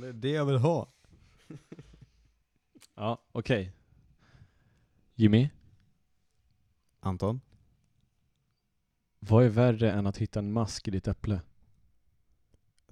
[0.00, 0.88] Det är det jag vill ha.
[2.94, 3.72] Ja, okej.
[5.14, 5.48] Jimmy,
[7.00, 7.40] Anton?
[9.28, 11.40] vad är värre än att hitta en mask i ditt äpple?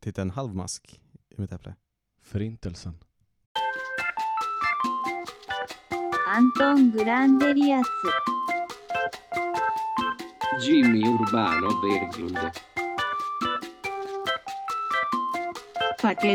[0.00, 1.74] Titta en halv mask i mitt äpple.
[2.22, 2.98] Förintelsen.
[6.26, 7.88] アントン・グランデリアス
[10.66, 12.67] Jimmy Urbano Berglund.
[16.01, 16.27] Fakta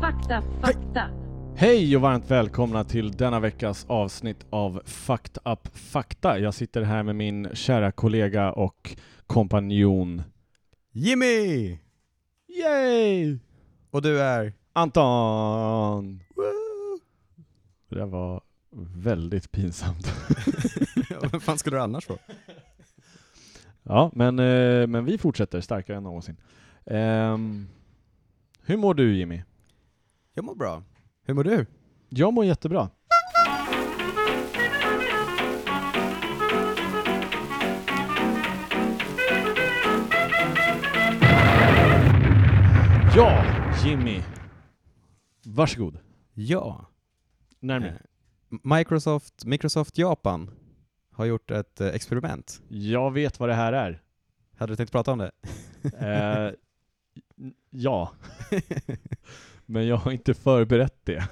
[0.00, 1.10] Fakta, fakta.
[1.56, 6.38] Hej och varmt välkomna till denna veckas avsnitt av Fucked Up Fakta.
[6.38, 10.22] Jag sitter här med min kära kollega och kompanjon
[10.92, 11.78] Jimmy!
[12.48, 13.38] Yay!
[13.90, 14.57] Och du är?
[14.78, 16.22] Anton!
[17.88, 18.42] Det där var
[18.94, 20.12] väldigt pinsamt.
[21.10, 22.18] ja, fan skulle du annars få?
[23.82, 26.36] Ja, men, eh, men vi fortsätter starkare än någonsin.
[26.86, 27.68] Ehm,
[28.62, 29.42] hur mår du Jimmy?
[30.34, 30.82] Jag mår bra.
[31.24, 31.66] Hur mår du?
[32.08, 32.90] Jag mår jättebra.
[43.16, 43.44] Ja,
[43.84, 44.22] Jimmy.
[45.54, 45.98] Varsågod.
[46.34, 46.86] Ja.
[47.60, 47.90] Närmare.
[48.50, 50.50] Eh, Microsoft, Microsoft Japan
[51.10, 52.62] har gjort ett eh, experiment.
[52.68, 54.02] Jag vet vad det här är.
[54.56, 55.30] Hade du tänkt prata om det?
[55.98, 56.52] Eh,
[57.70, 58.12] ja.
[59.66, 61.28] Men jag har inte förberett det.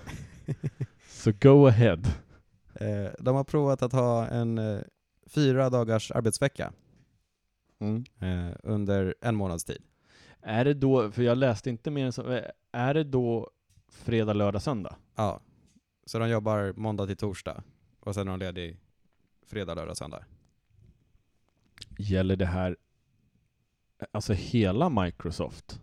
[1.09, 2.03] Så go ahead.
[2.75, 4.81] Eh, De har provat att ha en eh,
[5.27, 6.73] fyra dagars arbetsvecka
[8.21, 9.83] eh, under en månads tid.
[10.41, 12.41] Är det då, för jag läste inte mer än så,
[12.73, 13.51] är det då
[13.97, 14.97] fredag, lördag, söndag?
[15.15, 15.41] Ja.
[16.07, 17.63] Så de jobbar måndag till torsdag
[18.01, 18.81] och sen är de ledig
[19.47, 20.25] fredag, lördag, söndag.
[21.99, 22.77] Gäller det här
[24.13, 25.81] alltså hela Microsoft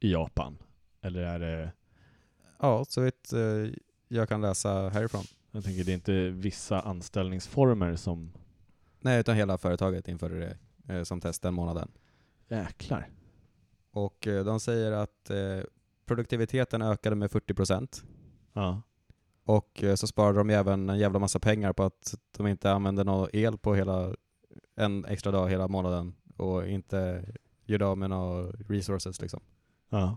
[0.00, 0.58] i Japan?
[1.00, 1.72] Eller är det,
[2.60, 3.74] Ja, så vitt eh,
[4.08, 5.24] jag kan läsa härifrån.
[5.50, 8.32] jag tänker det är inte vissa anställningsformer som,
[9.00, 11.90] Nej, utan hela företaget införde det eh, som test den månaden.
[12.48, 13.08] jäklar.
[13.90, 15.30] Och eh, de säger att
[16.06, 18.04] produktiviteten ökade med 40%
[18.52, 18.82] Ja.
[19.44, 23.04] och eh, så sparade de även en jävla massa pengar på att de inte använde
[23.04, 24.14] någon el på hela
[24.76, 27.24] en extra dag hela månaden och inte
[27.64, 29.40] gjorde av med några resources liksom.
[29.88, 30.16] ja.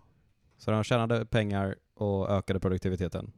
[0.58, 3.32] Så de tjänade pengar och ökade produktiviteten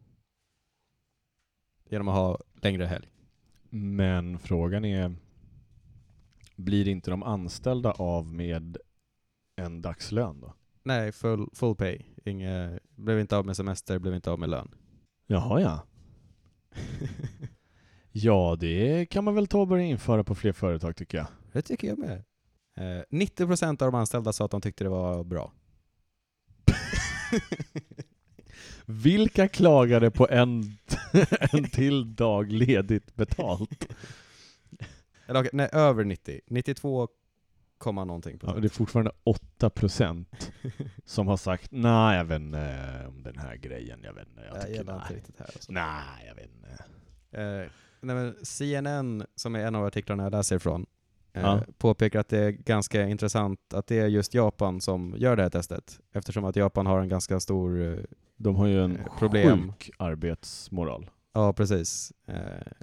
[1.90, 3.07] genom att ha längre helg.
[3.69, 5.16] Men frågan är,
[6.56, 8.78] blir inte de anställda av med
[9.56, 10.53] en dagslön då?
[10.83, 12.01] Nej, full, full pay.
[12.25, 14.75] Inge, blev inte av med semester, blev inte av med lön.
[15.27, 15.83] Jaha ja.
[18.11, 21.27] Ja, det kan man väl ta och börja införa på fler företag tycker jag.
[21.53, 22.23] Det tycker jag med.
[22.77, 25.53] Eh, 90% av de anställda sa att de tyckte det var bra.
[28.85, 30.77] Vilka klagade på en,
[31.51, 33.93] en till dag ledigt betalt?
[35.27, 36.41] Eller nej, över 90.
[36.47, 37.07] 92,
[37.81, 38.61] komma någonting Ja, procent.
[38.61, 39.11] det är fortfarande
[39.59, 40.25] 8%
[41.05, 44.41] som har sagt nej, jag vet inte om den här grejen, jag vet inte.
[44.41, 45.17] Jag Jag tycker gillar inte nej.
[45.17, 45.45] riktigt här.
[45.45, 45.71] Alltså.
[45.71, 46.67] Nej, jag vet inte.
[47.31, 47.71] Eh,
[48.01, 50.85] nej, men CNN, som är en av artiklarna jag läser ifrån,
[51.33, 51.61] eh, Ja.
[51.77, 55.49] påpekar att det är ganska intressant att det är just Japan som gör det här
[55.49, 55.99] testet.
[56.13, 57.99] Eftersom att Japan har en ganska stor, eh,
[58.37, 59.73] De har ju en Eh, problem.
[59.73, 61.09] sjuk arbetsmoral.
[61.33, 62.35] ja precis, eh,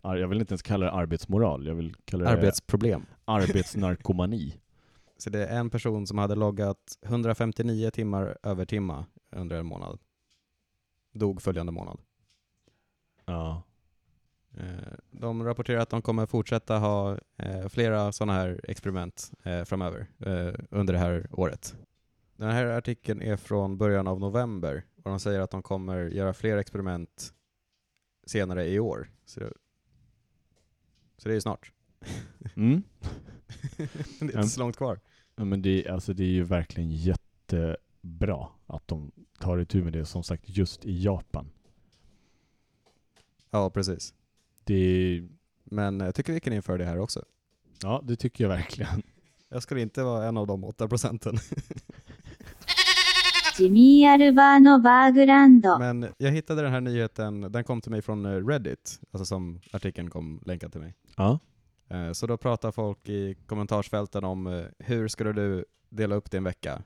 [0.03, 3.07] Jag vill inte ens kalla det arbetsmoral, jag vill kalla det arbetsproblem.
[3.25, 4.55] arbetsnarkomani.
[5.19, 9.99] Så det är en person som hade loggat 159 timmar över timma under en månad.
[11.13, 12.01] Dog följande månad.
[13.25, 13.63] Ja.
[14.57, 20.07] Eh, De rapporterar att de kommer fortsätta ha eh, flera sådana här experiment eh, framöver
[20.71, 21.77] under det här året.
[22.37, 26.35] Den här artikeln är från början av november och de säger att de kommer göra
[26.35, 27.33] fler experiment
[28.27, 29.11] senare i år.
[29.25, 29.53] Så det,
[31.17, 31.73] så det är ju snart.
[32.57, 32.83] Mm.
[34.21, 35.01] det är inte så långt kvar.
[35.45, 40.23] Men det, alltså det är ju verkligen jättebra att de tar itu med det, som
[40.23, 41.51] sagt, just i Japan.
[43.51, 44.15] Ja, precis.
[44.65, 45.23] Det...
[45.65, 47.25] Men jag tycker vi kan införa det här också.
[47.83, 49.03] Ja, det tycker jag verkligen.
[49.51, 51.37] Jag skulle inte vara en av de åtta procenten.
[55.79, 59.61] Men jag hittade den här nyheten, den kom till mig från eh, Reddit, alltså som
[59.73, 60.95] artikeln kom länkad till mig.
[61.17, 61.39] Ja.
[61.89, 66.45] Eh, Så då pratar folk i kommentarsfälten om eh, hur skulle du dela upp din
[66.45, 66.83] vecka?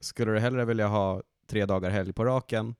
[0.00, 2.74] Skulle du hellre vilja ha tre dagar helg på raken?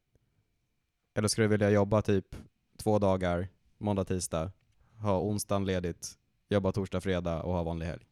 [1.15, 2.37] Eller skulle du vilja jobba typ
[2.79, 4.53] två dagar, måndag, tisdag,
[4.99, 6.19] ha onsdagen ledigt,
[6.49, 8.05] jobba torsdag, fredag och ha vanlig helg?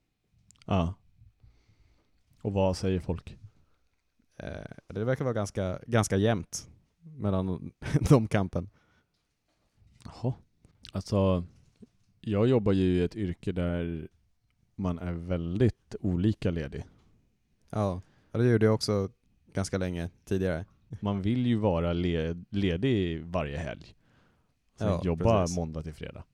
[0.66, 0.94] Ja.
[2.42, 3.38] Och vad säger folk?
[4.36, 6.68] Eh, det verkar vara ganska, ganska jämnt
[7.00, 7.72] mellan
[8.08, 8.70] de kampen.
[10.04, 10.34] Jaha.
[10.92, 11.44] Alltså,
[12.20, 14.08] jag jobbar ju i ett yrke där
[14.76, 16.84] man är väldigt olika ledig.
[17.70, 18.02] Ja,
[18.32, 19.08] det gjorde jag också
[19.52, 20.64] ganska länge tidigare.
[21.00, 23.94] Man vill ju vara le ledig varje helg.
[24.78, 25.56] Sen Ja, jobba precis.
[25.56, 26.24] måndag till fredag.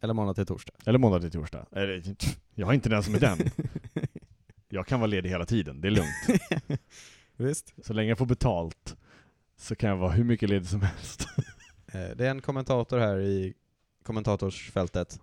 [0.00, 0.74] Eller måndag till torsdag.
[0.84, 1.66] Eller måndag till torsdag.
[1.72, 2.02] Eller,
[2.54, 3.38] jag är inte den som är den.
[4.72, 6.42] Jag kan vara ledig hela tiden, det är lugnt.
[7.36, 7.74] Visst.
[7.86, 8.96] Så länge jag får betalt
[9.56, 11.26] så kan jag vara hur mycket ledig som helst.
[11.92, 13.54] Eh, Det är en kommentator här i
[14.10, 15.20] kommentatorsfältet.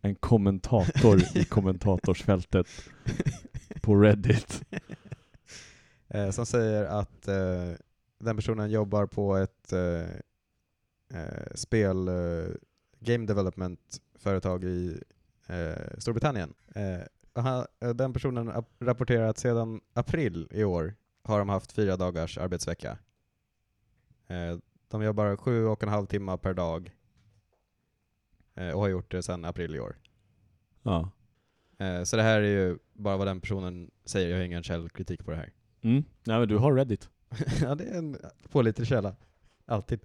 [0.00, 2.66] En kommentator i kommentatorsfältet
[3.80, 4.62] på Reddit.
[6.08, 7.72] eh, som säger att eh,
[8.18, 10.10] den personen jobbar på ett eh,
[11.20, 12.54] eh, spel, eh,
[13.00, 15.02] game development företag i
[15.98, 16.54] Storbritannien.
[17.34, 22.38] Han, den personen ap- rapporterar att sedan april i år har de haft fyra dagars
[22.38, 22.98] arbetsvecka.
[24.88, 26.94] De jobbar sju och en halv timme per dag
[28.68, 29.96] och har gjort det sedan april i år.
[30.82, 31.10] Ja.
[31.78, 35.24] Eh, så det här är ju bara vad den personen säger, jag har ingen källkritik
[35.24, 35.52] på det här.
[35.80, 36.04] Mm.
[36.24, 37.08] Nej men du har Reddit.
[37.62, 38.16] ja, det är en
[38.50, 39.16] pålitlig källa.
[39.66, 40.00] Alltid.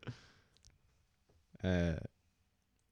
[1.60, 1.96] Eh,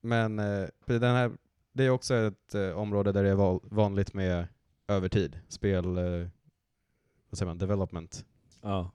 [0.02, 1.32] men eh, den här,
[1.72, 4.48] det är också ett eh, område där det är vanligt med
[4.88, 5.40] övertid.
[5.48, 6.28] Spel, eh,
[7.30, 8.26] vad säger man, development.
[8.62, 8.92] Ja.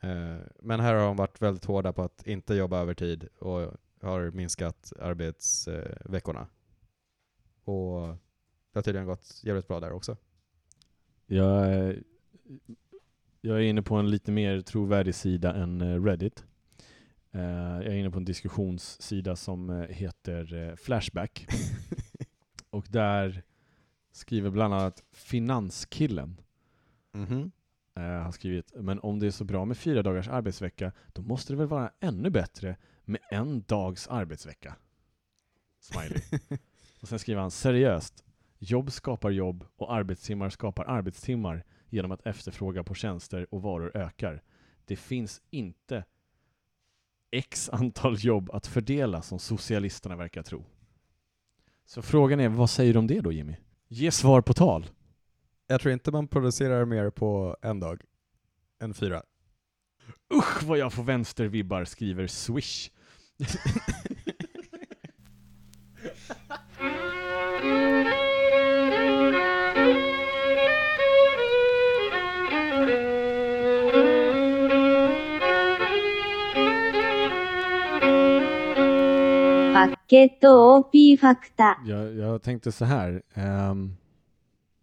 [0.00, 4.30] Eh, men här har de varit väldigt hårda på att inte jobba övertid och har
[4.30, 6.46] minskat arbetsveckorna.
[7.64, 8.08] och
[8.72, 10.16] det har tydligen gått jävligt bra där också.
[11.26, 12.02] Jag, är-
[13.40, 16.44] jag är inne på en lite mer trovärdig sida än eh, Reddit.
[17.30, 21.46] Eh, Jag är inne på en diskussionssida som eh, heter Flashback.
[22.70, 23.42] Och där
[24.12, 26.40] skriver bland annat Finanskillen
[27.14, 27.50] Mhm.
[27.96, 31.52] eh, har skrivit Men om det är så bra med fyra dagars arbetsvecka då måste
[31.52, 32.76] det väl vara ännu bättre
[33.12, 34.76] med en dags arbetsvecka?
[35.80, 36.22] Smiley.
[37.02, 38.24] Och sen skriver han seriöst
[38.58, 44.42] Jobb skapar jobb och arbetstimmar skapar arbetstimmar genom att efterfrågan på tjänster och varor ökar.
[44.84, 46.04] Det finns inte
[47.30, 50.64] x antal jobb att fördela som socialisterna verkar tro.
[51.84, 53.56] Så frågan är, vad säger du om det då Jimmy?
[53.88, 54.86] Ge svar på tal.
[55.66, 58.02] Jag tror inte man producerar mer på en dag
[58.80, 59.22] än fyra.
[60.34, 62.90] Usch vad jag får vänstervibbar, skriver Swish.
[81.86, 83.22] Jag, jag tänkte så här.
[83.34, 83.96] Um,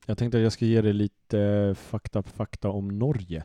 [0.06, 3.44] jag tänkte att jag ska ge dig lite fakta på fakta om Norge.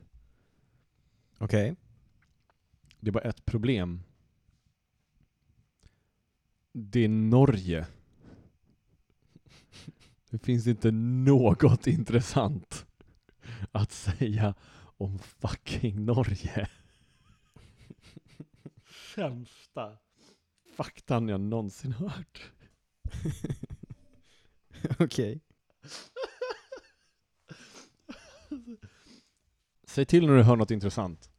[1.38, 1.62] Okej.
[1.62, 1.76] Okay.
[3.00, 4.02] Det är bara ett problem
[6.76, 7.86] det är Norge.
[10.30, 12.86] Det finns inte något intressant
[13.72, 16.68] att säga om fucking Norge.
[19.14, 19.96] Sämsta
[20.76, 22.52] faktan jag någonsin hört.
[24.98, 25.40] Okej.
[29.84, 31.30] Säg till när du hör något intressant.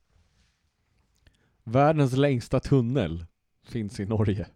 [1.63, 3.25] Världens längsta tunnel
[3.63, 4.48] finns i Norge.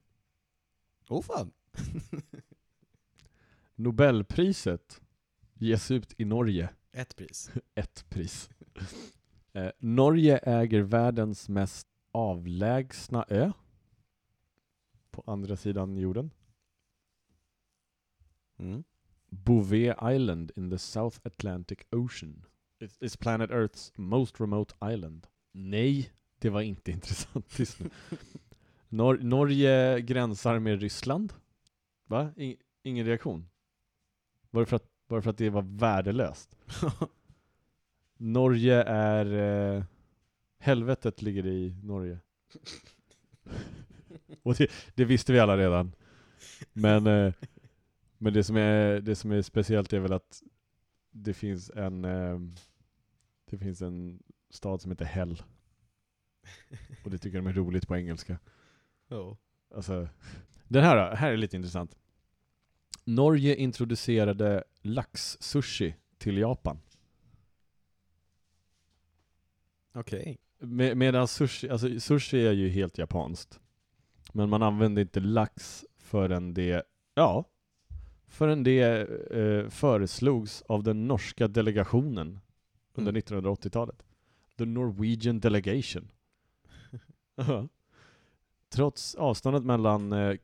[1.09, 1.51] Oh fan.
[3.75, 5.01] Nobelpriset
[5.53, 6.69] ges ut i Norge.
[6.91, 7.51] Ett pris.
[7.75, 8.49] Ett pris.
[9.53, 13.51] Eh, Norge äger världens mest avlägsna ö.
[15.11, 16.31] På andra sidan jorden.
[18.57, 18.83] Mm.
[19.29, 22.45] Bouvet Island in the South Atlantic Ocean.
[22.79, 25.27] It is planet Earth's most remote island.
[25.51, 27.49] Nej, det var inte intressant.
[27.49, 27.89] Tyst nu.
[28.89, 31.33] Nor- Norge gränsar med Ryssland.
[32.07, 32.31] Va?
[32.37, 33.49] I- ingen reaktion?
[34.51, 36.57] Var det, för att, var det för att det var värdelöst?
[38.17, 39.25] Norge är...
[39.77, 39.83] Eh,
[40.59, 42.19] helvetet ligger i Norge.
[44.43, 45.91] Och det, det visste vi alla redan.
[46.73, 47.33] Men, eh,
[48.17, 50.41] men det, som är, det som är speciellt är väl att
[51.11, 52.39] det finns en eh,
[53.45, 55.43] det finns en stad som heter Hell.
[57.03, 58.39] Och det tycker de är roligt på engelska.
[59.09, 59.37] Oh.
[59.75, 60.07] Alltså,
[60.67, 61.95] den här, då, här är lite intressant.
[63.03, 66.79] Norge introducerade laxsushi till Japan.
[69.93, 70.37] Okej.
[70.59, 73.59] Med, medan sushi, alltså sushi är ju helt japanskt.
[74.33, 77.45] Men man använder inte lax förrän det, ja,
[78.27, 78.81] förrän det
[79.31, 82.39] eh, föreslogs av den norska delegationen
[82.93, 83.21] under Mm.
[83.21, 84.05] 1980-talet.
[84.57, 86.11] The Norwegian Delegation.
[88.69, 90.35] Trots avståndet mellan eh,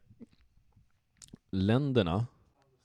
[1.50, 2.28] länderna,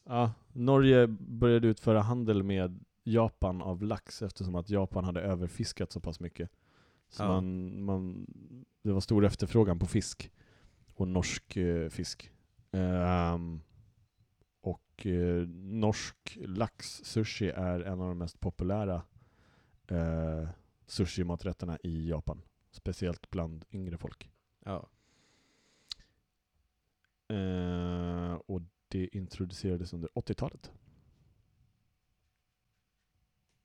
[0.04, 6.00] ja, Norge började utföra handel med Japan av lax eftersom att Japan hade överfiskat så
[6.00, 6.50] pass mycket.
[7.08, 7.28] Så Ja.
[7.28, 8.26] man, man,
[8.82, 10.30] det var stor efterfrågan på fisk
[10.94, 12.30] och norsk eh, fisk.
[12.72, 13.60] Ehm,
[14.60, 19.02] och eh, norsk lax-sushi är en av de mest populära
[19.88, 20.48] eh,
[20.86, 22.42] sushi-maträtterna i Japan.
[22.70, 24.30] Speciellt bland yngre folk.
[24.64, 24.88] Ja.
[27.30, 30.70] Eh, och det introducerades under 80-talet.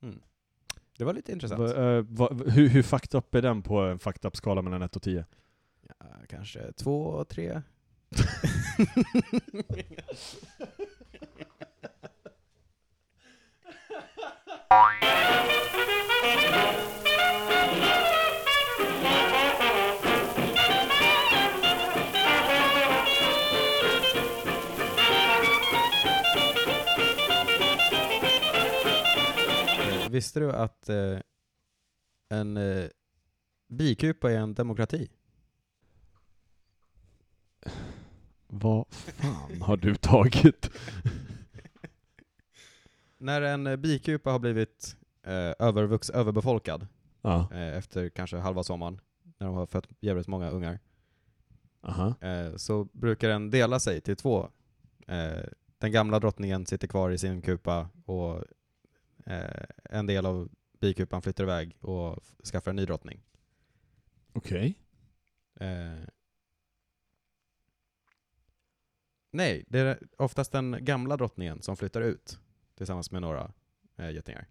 [0.02, 0.22] Mm.
[0.98, 1.60] Det var lite intressant.
[1.60, 4.96] Va, eh, va, hur, hur fucked up är den på en fucked up-skala mellan 1
[4.96, 5.26] och 10?
[6.00, 7.62] Ja, kanske 2, och 3.
[30.16, 31.20] Visste du att eh,
[32.30, 32.88] en eh,
[33.68, 35.10] bikupa är en demokrati?
[38.48, 40.70] Vad fan har du tagit?
[43.18, 46.88] När en eh, bikupa har blivit eh, övervux, överbefolkad
[47.22, 49.02] Ja, eh, efter kanske halva sommaren,
[49.38, 50.80] när de har fött jävligt många ungar,
[51.82, 52.16] aha.
[52.22, 54.50] eh, så brukar den dela sig till två.
[55.08, 55.44] Eh,
[55.78, 58.44] den gamla drottningen sitter kvar i sin kupa och
[59.26, 60.50] eh, en del av
[60.80, 63.24] bikupan flyttar iväg och skaffar en ny drottning.
[64.34, 64.80] Okej.
[65.60, 66.08] Eh,
[69.32, 72.40] nej, det är oftast den gamla drottningen som flyttar ut
[72.78, 73.52] tillsammans med några
[73.98, 74.48] eh, getingar.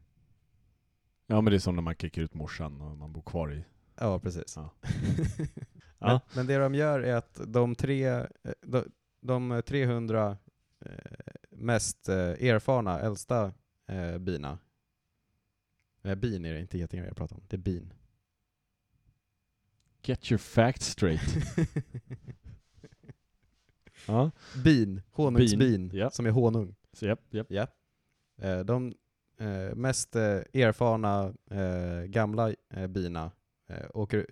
[1.27, 3.65] Ja men det är som när man kickar ut morsan och man bor kvar i...
[3.97, 4.57] Ja, precis.
[4.57, 4.71] Ja.
[5.39, 5.49] men,
[5.99, 6.21] Ja.
[6.35, 8.25] men det de gör är att de tre, eh,
[8.63, 8.85] de,
[9.21, 10.37] de 300
[10.81, 10.91] eh,
[11.51, 13.53] mest eh, erfarna, äldsta
[13.87, 14.59] eh, bina,
[16.05, 17.93] eh, bin är det, inte getingar jag pratar om, det är bin.
[20.03, 21.37] Get your facts straight.
[24.07, 24.31] ja,
[24.65, 25.59] bin, honungsbin,
[25.89, 26.11] Bin, ja.
[26.11, 26.75] som är honung.
[26.93, 27.21] så japp.
[27.49, 27.67] Ja.
[28.37, 28.95] Eh, De
[29.39, 31.35] eh, mest erfarna
[32.07, 32.55] gamla
[32.89, 33.31] bina
[33.95, 34.27] åker,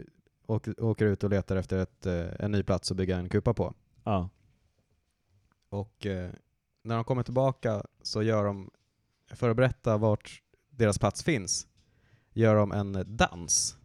[0.47, 3.75] åker, åker ut och letar efter ett, en ny plats att bygga en kupa på.
[4.05, 4.29] Ja.
[5.69, 6.07] Och
[6.83, 8.71] när de kommer tillbaka så gör de,
[9.26, 10.43] för att berätta vart
[10.76, 11.67] deras plats finns,
[12.33, 13.76] gör de en dans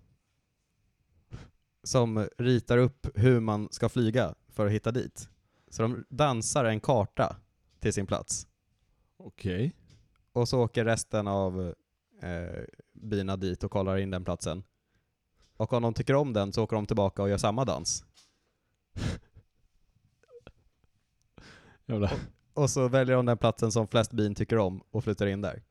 [1.83, 5.29] som ritar upp hur man ska flyga för att hitta dit.
[5.69, 7.35] Så de dansar en karta
[7.79, 8.47] till sin plats.
[9.17, 9.73] Okej.
[10.31, 11.73] Och så åker resten av
[12.21, 12.63] eh,
[12.93, 14.63] bina dit och kollar in den platsen.
[15.57, 18.05] Och om de tycker om den så åker de tillbaka och gör samma dans.
[21.85, 22.13] Jävlar.
[22.53, 25.63] Och så väljer de den platsen som flest bin tycker om och flyttar in där.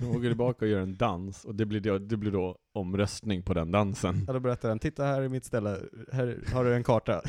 [0.00, 3.42] De åker tillbaka och gör en dans och det blir då, det blir då omröstning
[3.42, 4.24] på den dansen.
[4.26, 5.78] Ja, då berättar den, titta här är mitt ställe,
[6.12, 7.22] här har du en karta.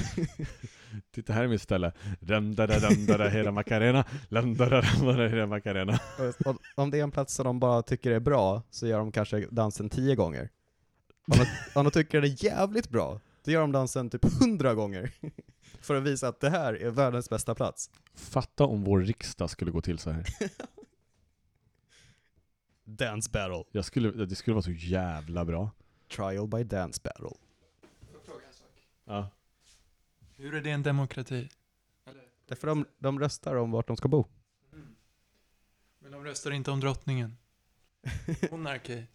[1.15, 1.91] Titta här är mitt ställe.
[2.19, 2.39] Da,
[3.29, 4.05] hela Macarena.
[4.29, 5.99] Da, hela Macarena.
[6.45, 9.11] Och- om det är en plats som de bara tycker är bra, så gör de
[9.11, 10.49] kanske dansen tio gånger.
[11.31, 11.45] Om de,
[11.79, 15.11] om de tycker den är jävligt bra, då gör de dansen typ hundra gånger.
[15.81, 17.89] För att visa att det här är världens bästa plats.
[18.15, 20.25] Fatta om vår riksdag skulle gå till så här.
[22.95, 23.63] Dance battle.
[23.71, 25.71] Jag skulle, det skulle vara så jävla bra.
[26.07, 27.37] Trial by dance battle.
[29.05, 29.29] Ja.
[30.35, 31.49] Hur är det en demokrati?
[32.45, 34.25] Därför de, de röstar om vart de ska bo.
[35.99, 37.37] Men de röstar inte om drottningen.
[38.51, 39.05] Monarki.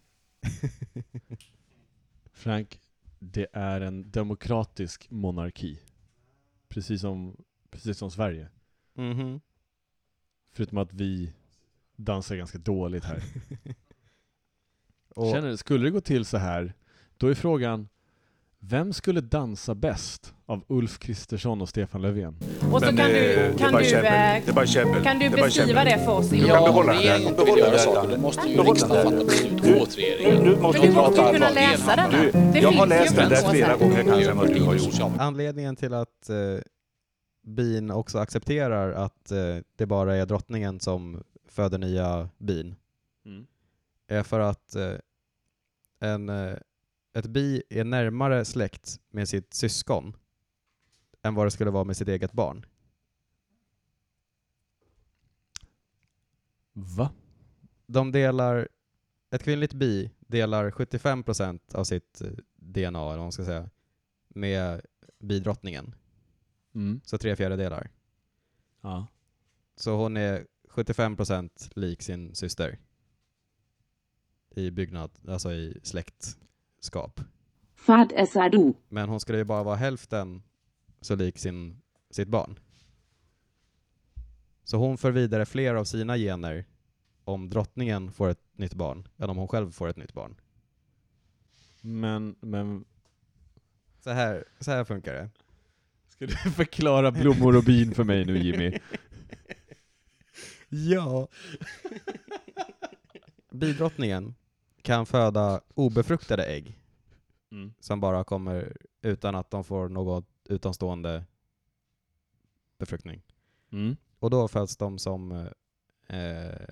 [2.31, 2.79] Frank,
[3.19, 5.79] det är en demokratisk monarki.
[6.67, 8.49] Precis som, precis som Sverige.
[8.93, 9.41] Mhm.
[10.51, 11.33] Förutom att vi
[11.95, 13.23] dansar ganska dåligt här.
[15.15, 16.73] Och, Känner, skulle det gå till så här,
[17.17, 17.87] då är frågan
[18.59, 22.37] Vem skulle dansa bäst av Ulf Kristersson och Stefan Löfven?
[22.71, 25.03] Och så Men, kan eh, du, kan du, eh, käbbel.
[25.03, 26.29] kan du Det är bara beskriva det för oss?
[26.29, 26.51] Du Olof?
[26.51, 30.43] kan behålla regeringen vill Behålla göra då måste ju riksdagen fatta beslut Du- åt regeringen.
[30.43, 32.11] Nu måste Men du du måste ju kunna läsa den.
[32.11, 34.99] Du, Det jag har läst den där flera gånger kanske än vad du har gjort.
[35.19, 36.35] anledningen till att eh,
[37.47, 39.37] bin också accepterar att eh,
[39.77, 41.23] det bara är drottningen som
[41.55, 42.75] föder nya bin
[44.07, 44.97] är för att eh,
[45.99, 46.57] en, eh,
[47.13, 50.15] ett bi är närmare släkt med sitt syskon
[51.21, 52.65] än vad det skulle vara med sitt eget barn.
[56.73, 57.11] Va?
[57.87, 58.67] De delar,
[59.31, 63.69] ett kvinnligt bi delar 75% av sitt eh, DNA, eller vad man ska säga,
[64.27, 64.81] med
[65.19, 65.95] bidrottningen.
[66.73, 67.01] Mm.
[67.03, 67.89] Så tre fjärdedelar.
[68.81, 69.07] Ja.
[69.75, 72.77] Så hon är 75% lik sin syster.
[74.55, 77.21] I byggnad, alltså i släktskap.
[77.85, 78.73] Vad är du?
[78.89, 80.43] Men hon skulle ju bara vara hälften
[81.01, 82.59] så lik sin, sitt barn.
[84.63, 86.65] Så hon för vidare fler av sina gener
[87.23, 90.35] om drottningen får ett nytt barn än om hon själv får ett nytt barn.
[91.81, 92.85] Men, men
[93.99, 95.29] Så här, så här funkar det.
[96.07, 98.79] ska du förklara blommor och bin för mig nu Jimmy?
[100.75, 101.27] Ja.
[103.51, 104.35] Bidrottningen
[104.81, 106.79] kan föda obefruktade ägg
[107.51, 107.73] Mm.
[107.79, 111.25] som bara kommer utan att de får något utomstående
[112.77, 113.21] befruktning.
[113.71, 113.97] Mm.
[114.19, 115.31] Och då föds de som
[116.07, 116.67] eh,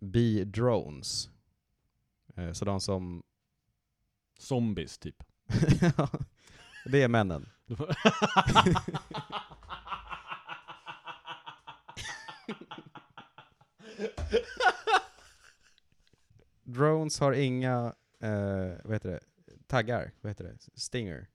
[0.00, 1.30] bidrones.
[2.36, 3.22] Eh, så de som...
[4.38, 5.22] Zombies typ.
[6.86, 7.48] det är männen.
[16.62, 19.20] Drones har inga, eh, vad heter det,
[19.66, 21.28] taggar, vad heter det, stinger.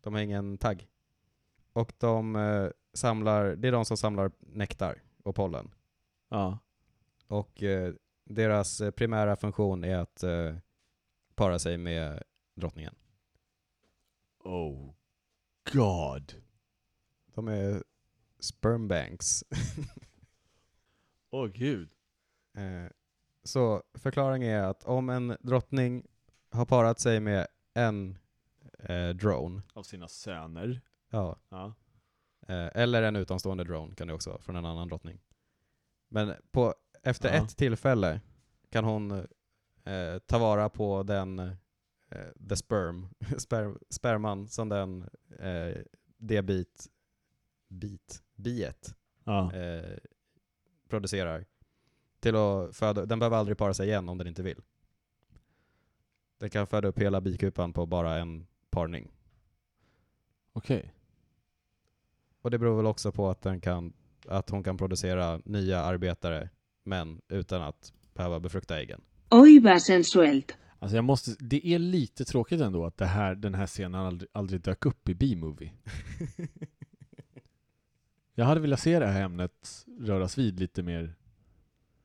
[0.00, 0.88] De har ingen tagg.
[1.72, 5.74] Och de eh, samlar, det är de som samlar nektar och pollen.
[6.28, 6.58] ja.
[7.26, 10.56] Och eh, deras eh, primära funktion är att eh,
[11.34, 12.22] para sig med
[12.54, 12.94] drottningen.
[14.38, 14.94] Oh
[15.72, 16.34] God.
[17.26, 17.82] De är
[18.40, 18.88] sperm
[21.30, 21.88] Åh gud.
[22.56, 22.90] Eh,
[23.44, 26.06] så förklaringen är att om en drottning
[26.50, 28.18] har parat sig med en
[28.78, 30.80] eh, drone, Av sina söner.
[31.10, 31.74] ja, Ja.
[32.48, 35.20] eh, eller en utomstående drone kan det också vara, från en annan drottning.
[36.08, 37.44] Men på, efter Ja.
[37.44, 38.20] ett tillfälle
[38.70, 39.10] kan hon
[39.84, 41.52] eh, ta vara på den, eh,
[42.48, 43.06] the sperm,
[43.38, 45.76] sper, sperman som den, eh,
[46.16, 46.86] det bit,
[47.68, 49.52] bit, biet Ja.
[50.90, 51.44] Producerar
[52.20, 54.60] till att föda, den behöver aldrig para sig igen om den inte vill.
[56.38, 59.10] Den kan föda upp hela bikupan på bara en parning.
[60.52, 60.94] Okej.
[62.42, 63.92] Och det beror väl också på att, den kan,
[64.26, 66.48] att hon kan producera nya arbetare,
[66.84, 69.00] men utan att behöva befrukta äggen.
[69.30, 70.56] Oj vad sensuellt.
[70.78, 74.30] Alltså jag måste, det är lite tråkigt ändå att det här, den här scenen aldrig,
[74.32, 75.72] aldrig dök upp i B-movie.
[78.40, 81.14] Jag hade velat se det här ämnet röras vid lite mer.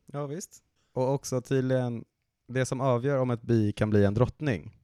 [0.06, 0.64] ja visst.
[0.94, 2.06] Och också tydligen,
[2.48, 4.78] det som avgör om ett bi kan bli en drottning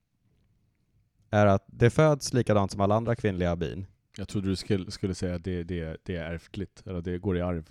[1.29, 3.85] är att det föds likadant som alla andra kvinnliga bin.
[4.17, 7.37] Jag trodde du skulle, skulle säga att det, det, det är ärftligt, eller det går
[7.37, 7.69] i arv.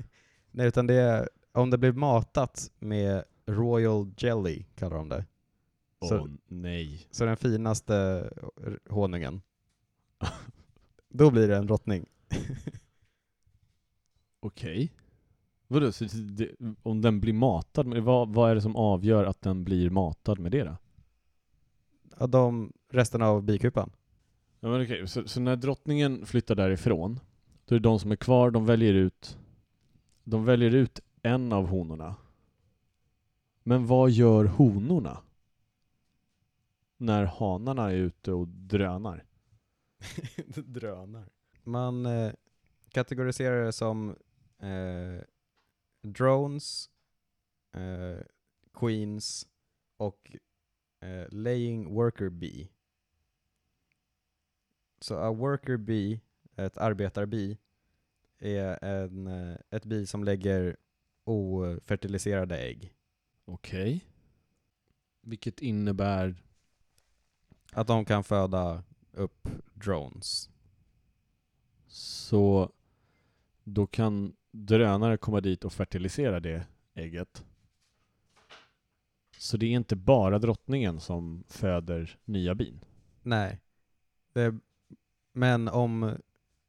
[0.50, 5.24] Nej, utan det är om det blir matat med royal jelly, kallar de det.
[6.00, 7.08] Åh Så- nej.
[7.10, 8.28] Så den finaste
[8.88, 9.42] honungen.
[11.08, 12.06] Då blir det en drottning.
[14.42, 14.92] Okej.
[15.68, 16.50] Vadå, så det,
[16.82, 20.38] om den blir matad med vad, vad är det som avgör att den blir matad
[20.38, 20.76] med det då?
[22.16, 23.90] Av de resten av bikupan.
[24.60, 27.20] Ja, men okej, så, så när drottningen flyttar därifrån,
[27.64, 29.38] då är det de som är kvar, de väljer ut
[30.24, 32.16] De väljer ut en av honorna.
[33.62, 35.18] Men vad gör honorna?
[36.96, 39.24] När hanarna är ute och drönar?
[40.46, 41.28] Drönar.
[41.64, 42.32] Man eh,
[42.92, 44.16] kategoriserar det som
[44.62, 45.24] eh,
[46.02, 46.90] drones,
[47.72, 48.18] eh,
[48.72, 49.48] queens
[49.96, 50.36] och
[51.00, 52.68] eh, laying worker bee.
[55.00, 56.20] Så a worker bee,
[56.56, 57.58] ett arbetarbi,
[58.38, 60.76] är en, eh, ett bi som lägger
[61.24, 62.94] ofertiliserade ägg.
[63.44, 64.04] Okej.
[65.20, 66.42] Vilket innebär...
[67.72, 70.50] Att de kan föda upp drones.
[71.86, 72.72] Så
[73.64, 77.44] då kan drönare komma dit och fertilisera det ägget.
[79.38, 82.84] Så det är inte bara drottningen som föder nya bin?
[83.22, 83.60] Nej.
[84.32, 84.54] Det,
[85.32, 86.16] men om,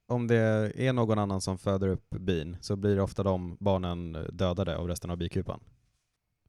[0.08, 4.78] om det är någon annan som föder upp bin så blir ofta de barnen dödade
[4.78, 5.60] av resten av bikupan.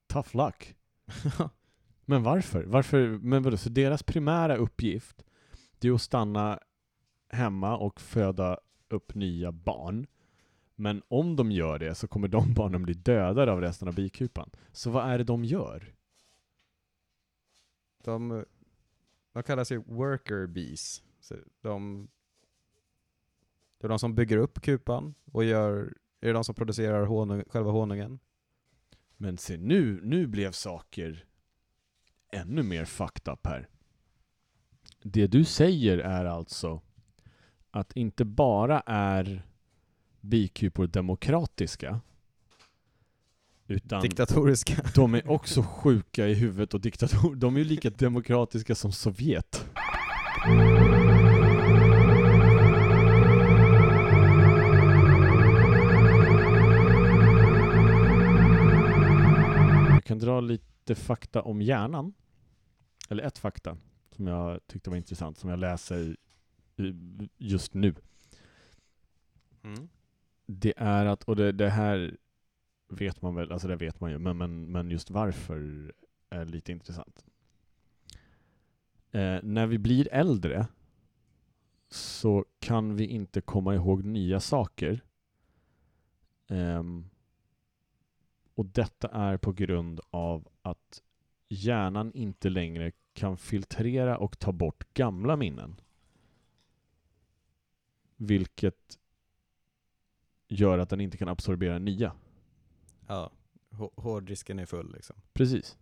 [0.06, 0.74] Tough luck.
[2.04, 2.64] Men varför?
[2.64, 3.08] Varför?
[3.08, 5.24] Men vadå, så deras primära uppgift
[5.78, 6.58] det är att stanna
[7.28, 10.06] hemma och föda upp nya barn.
[10.74, 14.50] Men om de gör det så kommer de barnen bli dödade av resten av bikupan.
[14.72, 15.94] Så vad är det de gör?
[18.04, 18.44] De,
[19.32, 21.02] de kallas ju worker bees.
[21.20, 22.08] Så de,
[23.78, 27.44] det är de som bygger upp kupan och gör, är det de som producerar honung,
[27.48, 28.18] själva honungen.
[29.16, 31.24] Men se nu, nu blev saker
[32.32, 33.68] ännu mer fucked up här.
[35.02, 36.80] Det du säger är alltså
[37.70, 39.46] att inte bara är
[40.24, 42.00] bikupor demokratiska,
[43.66, 44.82] utan Diktatoriska.
[44.94, 47.34] de är också sjuka i huvudet och diktator.
[47.34, 49.66] De är ju lika demokratiska som Sovjet.
[59.90, 62.14] Jag kan dra lite fakta om hjärnan.
[63.08, 63.76] Eller ett fakta
[64.10, 66.16] som jag tyckte var intressant, som jag läser
[67.38, 67.94] just nu.
[69.62, 69.88] Mm.
[70.58, 72.16] Det är att, och det, det här
[72.88, 75.92] vet man väl, alltså det vet man ju, men, men, men just varför
[76.30, 77.24] är lite intressant.
[79.10, 80.66] Eh, när vi blir äldre
[81.88, 85.00] så kan vi inte komma ihåg nya saker.
[86.46, 86.82] Eh,
[88.54, 91.02] och detta är på grund av att
[91.48, 95.80] hjärnan inte längre kan filtrera och ta bort gamla minnen.
[98.16, 98.98] Vilket
[100.54, 102.12] gör att den inte kan absorbera nya.
[103.06, 103.30] Ja,
[103.70, 105.16] Hå- hårddisken är full liksom.
[105.32, 105.78] Precis.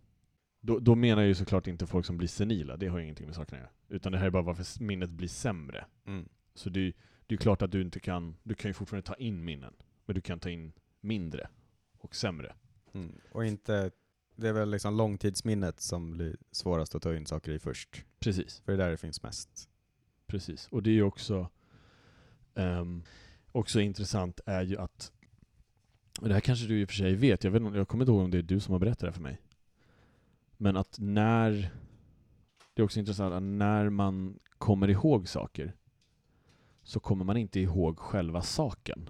[0.61, 3.25] Då, då menar jag ju såklart inte folk som blir senila, det har ju ingenting
[3.25, 3.71] med saken att göra.
[3.89, 5.85] Utan det här är bara varför minnet blir sämre.
[6.05, 6.29] Mm.
[6.55, 6.87] Så det, det
[7.27, 9.73] är ju klart att du inte kan, du kan ju fortfarande ta in minnen,
[10.05, 11.47] men du kan ta in mindre
[11.97, 12.55] och sämre.
[12.93, 13.11] Mm.
[13.31, 13.91] Och inte,
[14.35, 18.05] det är väl liksom långtidsminnet som blir svårast att ta in saker i först.
[18.19, 18.59] Precis.
[18.59, 19.69] För det är där det finns mest.
[20.27, 20.67] Precis.
[20.71, 21.49] Och det är ju också,
[22.55, 23.03] ehm,
[23.53, 25.11] också intressant är ju att,
[26.21, 28.11] och det här kanske du i och för sig vet, jag, vet, jag kommer inte
[28.11, 29.41] ihåg om det är du som har berättat det här för mig.
[30.57, 31.51] Men att när,
[32.73, 35.75] det är också intressant att när man kommer ihåg saker
[36.83, 39.09] så kommer man inte ihåg själva saken.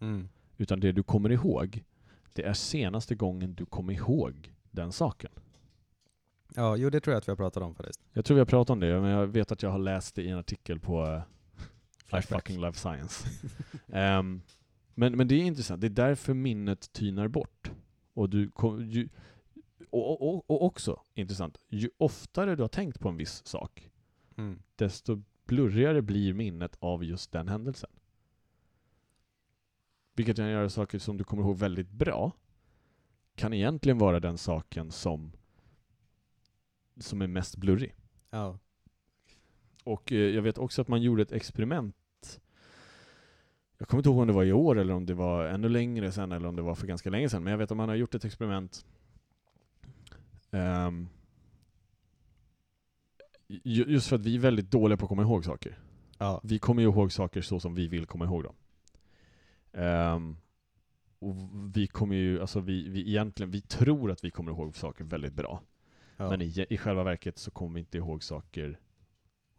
[0.00, 0.28] Mm.
[0.56, 1.84] Utan det du kommer ihåg,
[2.32, 5.30] det är senaste gången du kom ihåg den saken.
[6.54, 8.00] Ja, jo det tror jag att vi har pratat om faktiskt.
[8.12, 10.22] Jag tror vi har pratat om det, men jag vet att jag har läst det
[10.22, 11.22] i en artikel på
[12.12, 13.28] I fucking love science.
[13.92, 14.42] Ehm,
[14.94, 17.70] men, men det är intressant, det är därför minnet tynar bort.
[18.14, 19.08] Och, du ju,
[19.90, 23.88] och, och, och också intressant, ju oftare du har tänkt på en viss sak,
[24.36, 24.62] Mm.
[24.76, 27.90] desto blurrigare blir minnet av just den händelsen.
[30.14, 32.32] Vilket kan göra saker som du kommer ihåg väldigt bra,
[33.34, 35.32] kan egentligen vara den saken som,
[37.00, 37.94] som är mest blurrig.
[38.30, 38.58] Ja.
[39.84, 41.96] Och eh, jag vet också att man gjorde ett experiment.
[43.82, 46.12] Jag kommer inte ihåg om det var i år eller om det var ännu längre
[46.12, 47.42] sedan eller om det var för ganska länge sedan.
[47.42, 48.86] Men jag vet att man har gjort ett experiment.
[53.48, 55.78] ju- just för att vi är väldigt dåliga på att komma ihåg saker.
[56.18, 56.40] Ja.
[56.44, 58.54] Vi kommer ju ihåg saker så som vi vill komma ihåg dem.
[59.72, 60.36] Ehm,
[61.18, 61.34] och
[61.76, 65.34] vi kommer ju, alltså vi, vi egentligen, vi tror att vi kommer ihåg saker väldigt
[65.34, 65.62] bra.
[66.16, 66.30] ja.
[66.30, 68.78] Men i, i själva verket så kommer vi inte ihåg saker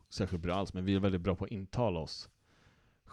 [0.09, 2.29] särskilt bra alls, men vi är väldigt bra på att intala oss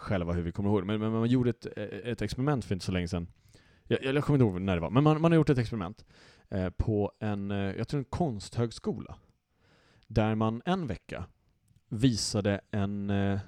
[0.00, 0.86] själva hur vi kommer ihåg det.
[0.86, 3.26] Men, men man gjorde ett, ett experiment för inte så länge sedan.
[3.84, 6.04] Jag, jag kommer inte ihåg när det var, men man, man har gjort ett experiment
[6.48, 9.16] eh, på en, eh, jag tror en konsthögskola.
[10.06, 11.24] Där man en vecka
[11.88, 13.40] visade en eh,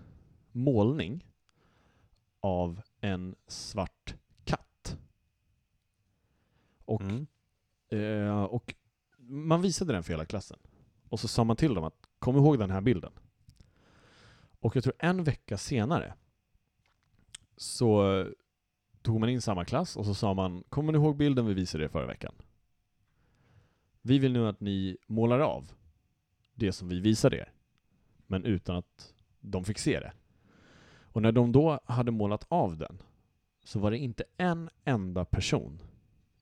[0.52, 1.26] målning
[2.40, 4.96] av en svart katt.
[6.84, 7.26] Och Mm.
[7.92, 8.74] Eh, och
[9.18, 10.58] man visade den för hela klassen.
[11.08, 13.12] Och så sa man till dem att kom ihåg den här bilden.
[14.60, 16.14] Och jag tror en vecka senare
[17.62, 18.26] så
[19.02, 21.84] tog man in samma klass och så sa man kommer ni ihåg bilden vi visade
[21.84, 22.34] er förra veckan?
[24.02, 25.72] Vi vill nu att ni målar av
[26.54, 27.52] det som vi visade er.
[28.26, 30.12] Men utan att de fick se det.
[31.02, 33.02] Och när de då hade målat av den
[33.64, 35.82] så var det inte en enda person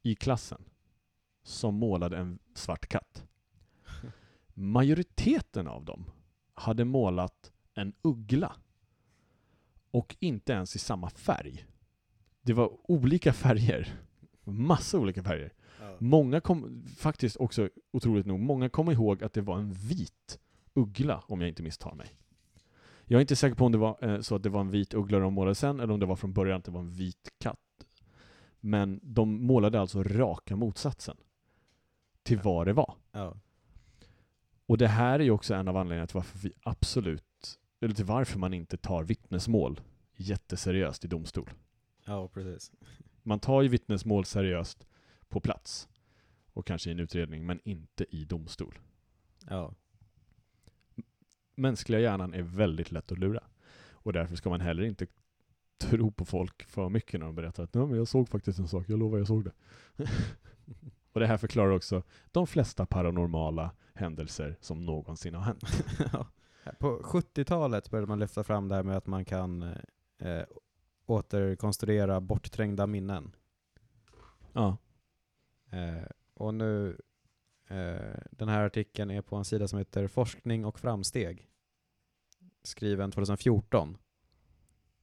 [0.03, 0.65] i klassen
[1.43, 3.27] som målade en svart katt.
[4.55, 6.05] Majoriteten av dem
[6.55, 8.57] hade målat en uggla.
[9.91, 11.67] Och inte ens i samma färg.
[12.43, 13.95] Det var olika färger.
[14.45, 15.53] Massa olika färger.
[15.81, 15.97] Ja.
[15.99, 20.39] Många kom, faktiskt också otroligt nog, många kom ihåg att det var en vit
[20.75, 22.07] uggla, om jag inte misstar mig.
[23.05, 24.95] Jag är inte säker på om det var eh, så att det var en vit
[24.95, 27.33] uggla de målade sen, eller om det var från början att det var en vit
[27.39, 27.59] katt.
[28.61, 31.17] Men de målade alltså raka motsatsen
[32.23, 32.95] till vad det var.
[33.13, 33.37] Ja.
[34.67, 37.25] Och det här är ju också en av anledningarna till varför vi absolut,
[37.81, 39.81] eller till varför man inte tar vittnesmål
[40.17, 41.51] jätteseriöst i domstol.
[42.05, 42.73] ja, precis.
[43.23, 44.87] Man tar ju vittnesmål seriöst
[45.29, 45.89] på plats
[46.53, 48.79] och kanske i en utredning, men inte i domstol.
[49.49, 49.75] Ja.
[51.55, 53.43] Mänskliga hjärnan är väldigt lätt att lura.
[53.91, 55.07] Och därför ska man heller inte
[55.79, 58.69] tro på folk för mycket när de berättar att Nej, men jag såg faktiskt en
[58.69, 59.53] sak, jag lovar jag såg det.
[61.13, 65.85] och det här förklarar också de flesta paranormala händelser som någonsin har hänt.
[66.13, 66.27] Ja.
[66.79, 69.63] På 70-talet började man lyfta fram det här med att man kan
[70.19, 70.43] eh,
[71.07, 73.37] återkonstruera bortträngda minnen.
[74.53, 74.77] Ja.
[75.71, 77.01] Eh, och nu,
[77.69, 81.49] eh, den här artikeln är på en sida som heter Forskning och framsteg.
[82.63, 83.97] Skriven 2014.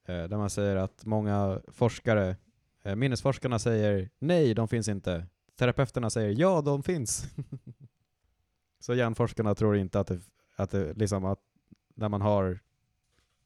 [0.06, 2.36] Eh, där man säger att många forskare,
[2.84, 5.27] eh, minnesforskarna säger nej, de finns inte.
[5.56, 7.25] Terapeuterna säger ja, de finns.
[8.80, 10.19] Så hjärnforskarna tror inte att det,
[10.56, 11.39] att det liksom att
[11.97, 12.60] när man har,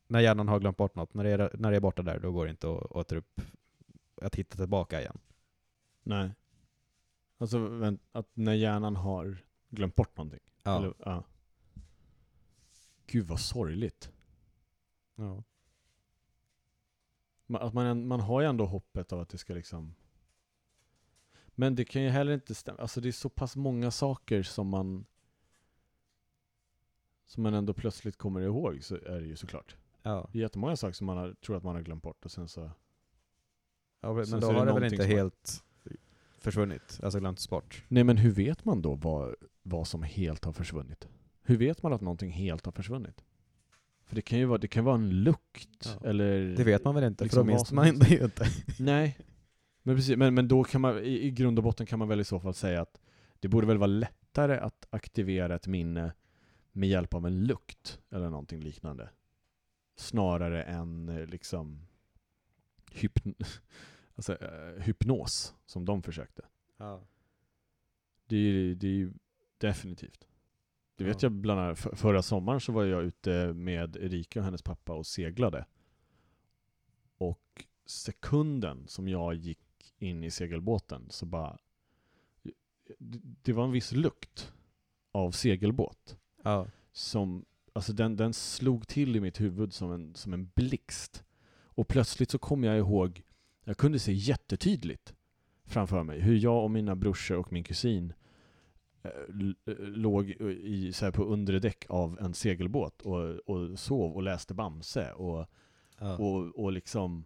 [0.08, 2.32] när hjärnan har glömt bort något, när det är, när det är borta där, då
[2.32, 3.42] går det inte att återupp,
[4.22, 5.18] att hitta tillbaka igen.
[6.04, 6.32] Nej.
[7.38, 9.38] Alltså vänt, att när hjärnan har
[9.70, 10.40] glömt bort någonting.
[10.64, 10.78] Ja.
[10.78, 11.24] Eller, ja.
[13.08, 14.12] Gud vad sorgligt.
[15.16, 15.44] ja.
[17.48, 19.96] Ma- Att man, man har ju ändå hoppet av att det ska liksom...
[21.56, 22.80] Men det kan ju heller inte stämma.
[22.80, 25.06] Alltså det är så pass många saker som man...
[27.32, 29.76] Som man ändå plötsligt kommer ihåg, så är det ju såklart.
[30.04, 30.30] ja.
[30.32, 32.48] Det är jättemånga saker som man har, tror att man har glömt bort och sen
[32.48, 32.72] så...
[34.02, 35.64] Ja, men Sen då har det väl inte helt
[36.40, 37.84] försvunnit, alltså glömts bort.
[37.88, 41.08] Nej men hur vet man då vad, vad som helt har försvunnit?
[41.42, 43.24] Hur vet man att någonting helt har försvunnit?
[44.06, 46.10] För det kan ju vara, det kan vara en lukt, Ja.
[46.10, 46.56] eller...
[46.56, 48.46] Det vet man väl inte, liksom för då vad minns man det ju inte.
[48.80, 49.18] Nej.
[49.84, 52.20] Men precis, men, men då kan man, i, i grund och botten kan man väl
[52.20, 53.02] i så fall säga att
[53.40, 56.14] det borde väl vara lättare att aktivera ett minne
[56.72, 59.10] med hjälp av en lukt, eller någonting liknande.
[59.96, 61.88] Snarare än eh, liksom
[62.92, 63.34] hypn
[64.16, 66.46] alltså, eh, hypnos, som de försökte.
[66.78, 67.02] Ja.
[68.28, 69.14] Det är det är
[69.58, 70.28] definitivt.
[70.96, 71.26] Det vet Ja.
[71.26, 74.94] jag bland annat, för, förra sommaren så var jag ute med Erika och hennes pappa
[74.94, 75.66] och seglade.
[77.18, 81.58] Och sekunden som jag gick in i segelbåten så bara...
[82.98, 84.54] Det, det var en viss lukt
[85.12, 86.68] av segelbåt Ja.
[86.92, 91.24] som, alltså den, den slog till i mitt huvud som en, som en blixt.
[91.64, 93.22] Och plötsligt så kom jag ihåg,
[93.64, 95.14] jag kunde se jättetydligt
[95.66, 98.14] framför mig hur jag och mina brorsor och min kusin
[99.04, 99.12] eh,
[99.66, 104.24] eh, låg i, så här på undre däck av en segelbåt och, och sov och
[104.24, 105.48] läste Bamse och,
[106.00, 106.18] Ja.
[106.18, 107.26] och, och liksom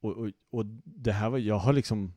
[0.00, 2.12] och, och, och det här var, jag har liksom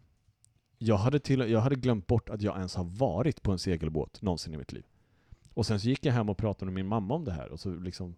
[0.78, 4.22] jag hade, till, jag hade glömt bort att jag ens har varit på en segelbåt
[4.22, 4.86] någonsin i mitt liv.
[5.56, 7.60] Och sen så gick jag hem och pratade med min mamma om det här och
[7.60, 8.16] så liksom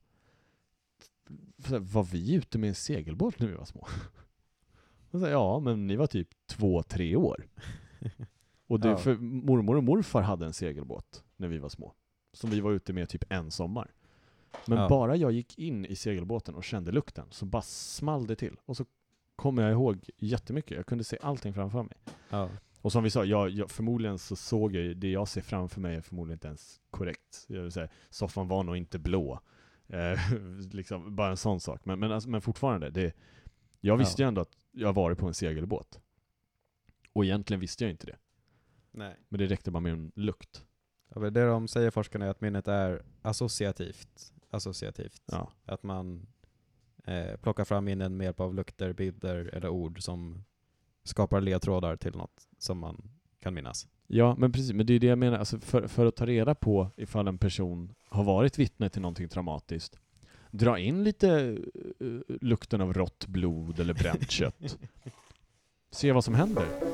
[1.82, 3.88] Var vi ute med en segelbåt när vi var små?
[5.12, 7.48] Och så, ja, men ni var typ två, tre år.
[8.68, 8.98] Och det, Ja.
[8.98, 11.94] för mormor och morfar hade en segelbåt när vi var små.
[12.34, 13.94] Som vi var ute med typ en sommar.
[14.66, 14.90] Men Ja.
[14.90, 18.56] bara jag gick in i segelbåten och kände lukten så bara small det till.
[18.66, 18.86] Och så
[19.36, 20.78] kommer jag ihåg jättemycket.
[20.78, 21.98] Jag kunde se allting framför mig.
[22.30, 22.50] Ja.
[22.82, 25.82] Och som vi sa, jag, jag, förmodligen så såg jag ju- det jag ser framför
[25.82, 27.46] mig är förmodligen inte ens korrekt.
[27.48, 29.40] Jag vill säga, soffan var nog inte blå.
[29.88, 30.20] Eh,
[30.72, 31.86] liksom, bara en sån sak.
[31.86, 33.14] Men, men, alltså, men fortfarande, det,
[33.80, 34.26] jag visste Ja.
[34.26, 36.00] ju ändå att jag varit på en segelbåt.
[37.14, 38.18] Och egentligen visste jag inte det.
[38.92, 39.16] Nej.
[39.30, 40.64] Men det räckte bara med en lukt.
[41.16, 44.34] Ja, det de säger forskarna är att minnet är associativt.
[44.50, 45.22] Associativt.
[45.26, 45.52] Ja.
[45.66, 46.28] Att man
[47.06, 50.44] eh, plockar fram minnen med hjälp av lukter, bilder eller ord som
[51.08, 53.02] skapar ledtrådar till något som man
[53.40, 53.88] kan minnas.
[54.08, 54.74] Ja, men precis.
[54.74, 55.38] Men det är det jag menar.
[55.38, 59.30] Alltså för, för att ta reda på ifall en person har varit vittne till någonting
[59.30, 60.00] traumatiskt,
[60.52, 61.58] dra in lite
[62.02, 64.78] uh, lukten av rått blod eller bränt kött.
[65.92, 66.87] Se vad som händer.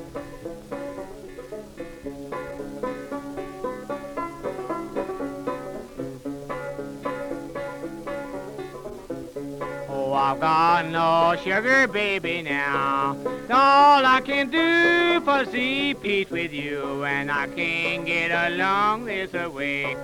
[10.24, 13.14] I've got no sugar baby now.
[13.50, 19.34] All I can do for see peace with you, and I can't get along this
[19.34, 19.94] way.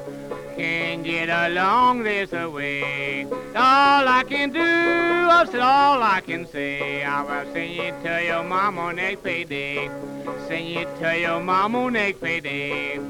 [0.59, 3.25] Can't get along this way.
[3.25, 7.03] All I can do, that's all I can say.
[7.03, 9.89] I will sing it to your mama next payday.
[10.49, 13.01] Sing it to your mama next payday.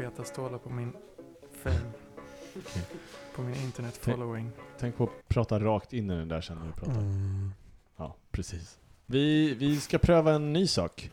[0.00, 0.92] Feta stålar på min
[1.52, 1.90] fame.
[3.34, 4.50] På min internet following.
[4.78, 7.00] Tänk på att prata rakt in i den där sen när du pratar.
[7.00, 7.52] Mm.
[7.96, 8.78] Ja, precis.
[9.06, 11.10] Vi, vi ska pröva en ny sak.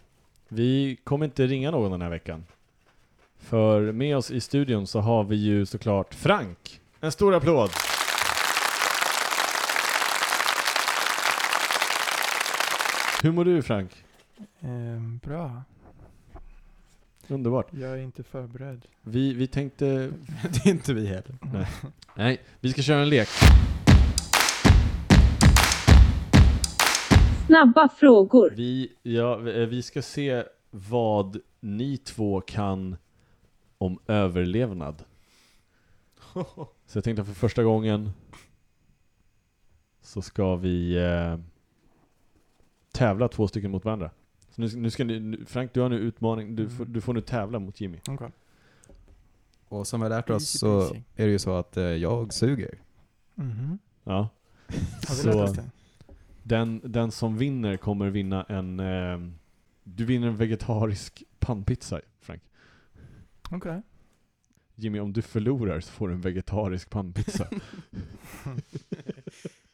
[0.48, 2.46] Vi kommer inte ringa någon den här veckan.
[3.38, 6.82] För med oss i studion så har vi ju såklart Frank.
[7.00, 7.70] En stor applåd!
[13.24, 14.06] Hur mår du Frank?
[14.62, 15.64] Ehm, bra.
[17.30, 17.68] Underbart.
[17.74, 18.86] Jag är inte förberedd.
[19.02, 19.86] Vi, vi tänkte...
[20.44, 21.38] det är inte vi heller.
[21.54, 21.68] Nej.
[22.16, 23.28] Nej, vi ska köra en lek.
[27.48, 28.54] Snabba frågor.
[28.56, 32.98] Vi, ja, eh, vi ska se vad ni två kan
[33.78, 35.04] om överlevnad.
[36.86, 38.12] Så jag tänkte för första gången
[40.02, 41.40] så ska vi eh,
[42.92, 44.12] tävla två stycken mot varandra.
[44.58, 47.14] Så nu, nu ska ni, nu- Frank, du har nu utmaning, du, får, du får
[47.14, 47.98] nu tävla mot Jimmy.
[48.08, 48.30] Okej.
[49.70, 52.34] Och som vi har lärt oss Easy så är det ju så att eh, jag
[52.34, 52.80] suger.
[53.36, 53.80] Mhm.
[54.04, 54.30] Ja.
[55.08, 55.56] Har vi Så-?
[56.44, 58.80] Den, den som vinner kommer vinna en...
[58.80, 59.20] Eh,
[59.84, 62.42] du vinner en vegetarisk pannpizza, Frank.
[63.52, 63.82] Okej.
[64.76, 67.48] Jimmy, om du förlorar så får du en vegetarisk pannpizza.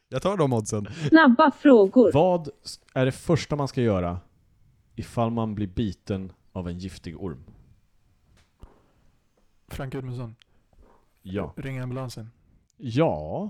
[0.09, 0.87] Jag tar de oddsen.
[1.09, 2.11] Snabba frågor.
[2.13, 2.49] Vad
[2.93, 4.19] är det första man ska göra
[4.95, 7.43] ifall man blir biten av en giftig orm?
[9.67, 10.35] Frank Gudmundsson.
[11.21, 11.53] Ja.
[11.57, 12.29] Ring ambulansen.
[12.77, 13.49] Ja.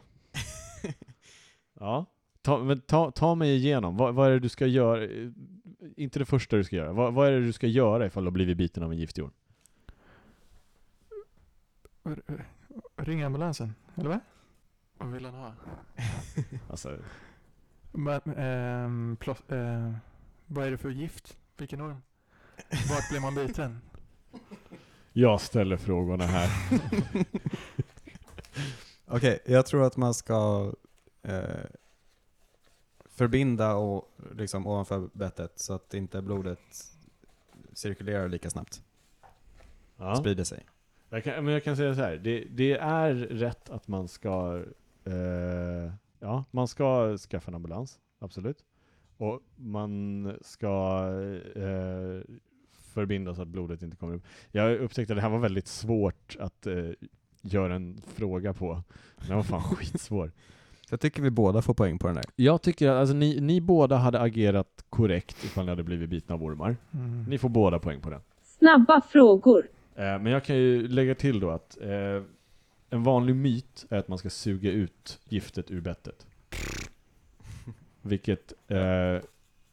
[1.80, 2.06] ja.
[2.42, 3.98] Ta, men ta, ta mig igenom.
[3.98, 5.08] Vad, vad är det du ska göra?
[5.98, 6.94] Inte det första du ska göra.
[6.94, 9.24] Vad, vad är det du ska göra ifall du har blivit biten av en giftig
[9.24, 9.32] orm?
[12.96, 13.74] Ring ambulansen.
[13.96, 14.20] Eller vad?
[14.98, 15.54] Vad vill han ha?
[16.70, 16.98] Alltså,
[17.92, 19.94] Men, ehm, plås- eh,
[20.48, 21.38] vad är det för gift?
[21.58, 22.02] Vilken orm?
[22.90, 23.80] Vart blir man biten?
[25.14, 26.50] jag ställer frågorna här.
[29.06, 30.74] Okej, jag tror att man ska
[31.22, 31.66] eh,
[33.06, 36.60] förbinda och, liksom ovanför bettet så att inte blodet
[37.74, 38.84] cirkulerar lika snabbt.
[39.98, 40.16] Ja.
[40.16, 40.66] Sprider sig.
[41.10, 42.18] Jag kan, men jag kan säga så här.
[42.18, 44.64] Det, det är rätt att man ska
[45.06, 48.00] eh, Ja, man ska skaffa en ambulans.
[48.20, 48.58] Absolut.
[49.18, 51.06] Och man ska
[51.56, 52.36] eh,
[52.94, 54.24] förbinda så att blodet inte kommer upp.
[54.52, 56.90] Jag upptäckte att det här var väldigt svårt att eh,
[57.42, 58.82] göra en fråga på.
[59.28, 60.32] Den var fan skitsvår.
[60.90, 62.26] Jag tycker vi båda får poäng på den där.
[62.36, 66.36] Jag tycker att alltså, ni, ni båda hade agerat korrekt ifall ni hade blivit bitna
[66.36, 66.78] av ormar.
[66.94, 67.24] Mm.
[67.24, 68.22] Ni får båda poäng på den.
[68.44, 69.68] Snabba frågor.
[69.96, 72.24] Eh, men jag kan ju lägga till då att eh,
[72.90, 76.28] en vanlig myt är att man ska suga ut giftet ur bettet.
[78.04, 79.18] Vilket eh,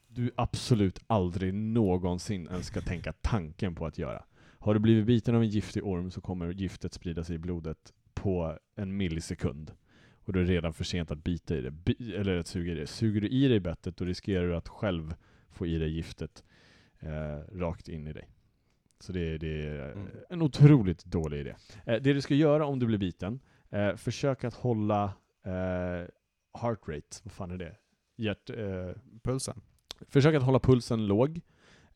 [0.08, 4.24] du absolut aldrig någonsin ens ska tänka tanken på att göra.
[4.58, 7.92] Har du blivit biten av en giftig orm så kommer giftet sprida sig i blodet
[8.14, 9.72] på en millisekund.
[10.24, 12.72] Och då är det redan för sent att bita i det, Bi- eller att suga
[12.72, 12.86] i det.
[12.86, 15.14] Suger du i dig bettet då riskerar du att själv
[15.50, 16.44] få i dig giftet
[17.00, 18.28] eh, rakt in i dig.
[19.00, 20.06] Så det, är- det är Mm.
[20.30, 21.54] en otroligt dålig idé.
[21.86, 23.40] Eh, det du ska göra om du blir biten,
[23.70, 25.04] eh, försök att hålla
[25.44, 26.06] eh,
[26.60, 27.76] heart rate, vad fan är det?
[28.20, 28.90] Hjärt, eh,
[30.08, 31.40] försök att hålla pulsen låg.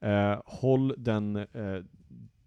[0.01, 1.83] Eh, håll den eh,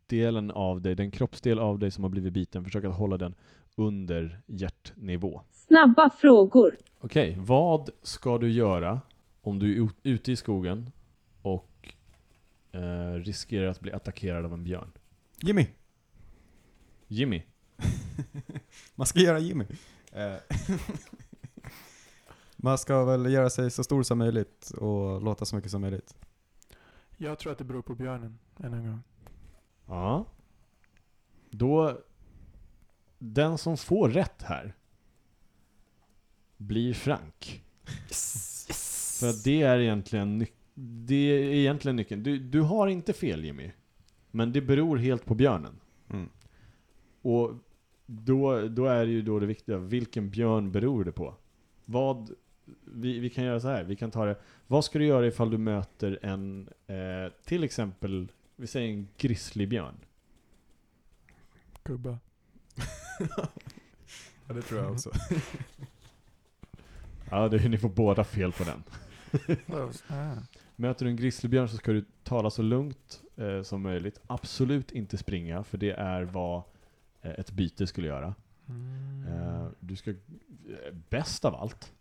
[0.08, 3.36] delen av dig, den kroppsdel av dig som har blivit biten, försök att hålla den
[3.76, 5.42] under hjärtnivå.
[5.52, 6.78] Snabba frågor.
[7.00, 9.02] Okej, vad ska du göra
[9.42, 10.92] om du är ut- ute i skogen
[11.42, 11.94] och
[12.72, 14.92] eh, riskerar att bli attackerad av en björn?
[15.42, 15.68] Jimmy!
[17.08, 17.44] Jimmy?
[18.96, 19.66] Man ska göra Jimmy.
[22.58, 26.16] Man ska väl göra sig så stor som möjligt och låta så mycket som möjligt.
[27.18, 29.04] Jag tror att det beror på björnen, än en gång.
[29.86, 30.26] Ja.
[31.50, 31.98] Då...
[33.20, 34.76] Den som får rätt här
[36.58, 37.64] blir Frank.
[39.20, 40.46] För att det är egentligen
[40.80, 42.24] det är egentligen nyckeln.
[42.24, 43.72] Du, du har inte fel Jimmy.
[44.32, 45.80] Men det beror helt på björnen.
[46.10, 46.30] Mm.
[47.22, 47.54] Och
[48.06, 51.36] då, då är det ju då det viktiga, vilken björn beror det på?
[51.86, 52.32] Vad,
[52.86, 54.36] vi, vi kan göra så här, vi kan ta det,
[54.68, 59.96] vad ska du göra ifall du möter en, eh, till exempel, vi säger en grizzlybjörn?
[61.84, 62.18] Gubba.
[64.48, 65.12] Ja, det tror jag också.
[67.30, 68.84] Ja, det, ni får båda fel på den.
[70.76, 74.20] Möter du en grizzlybjörn så ska du tala så lugnt eh, som möjligt.
[74.28, 76.64] Absolut inte springa, för det är vad
[77.22, 78.36] eh, ett byte skulle göra.
[78.70, 79.26] Mm.
[79.28, 80.16] Eh, du ska, eh,
[81.10, 81.94] bäst av allt,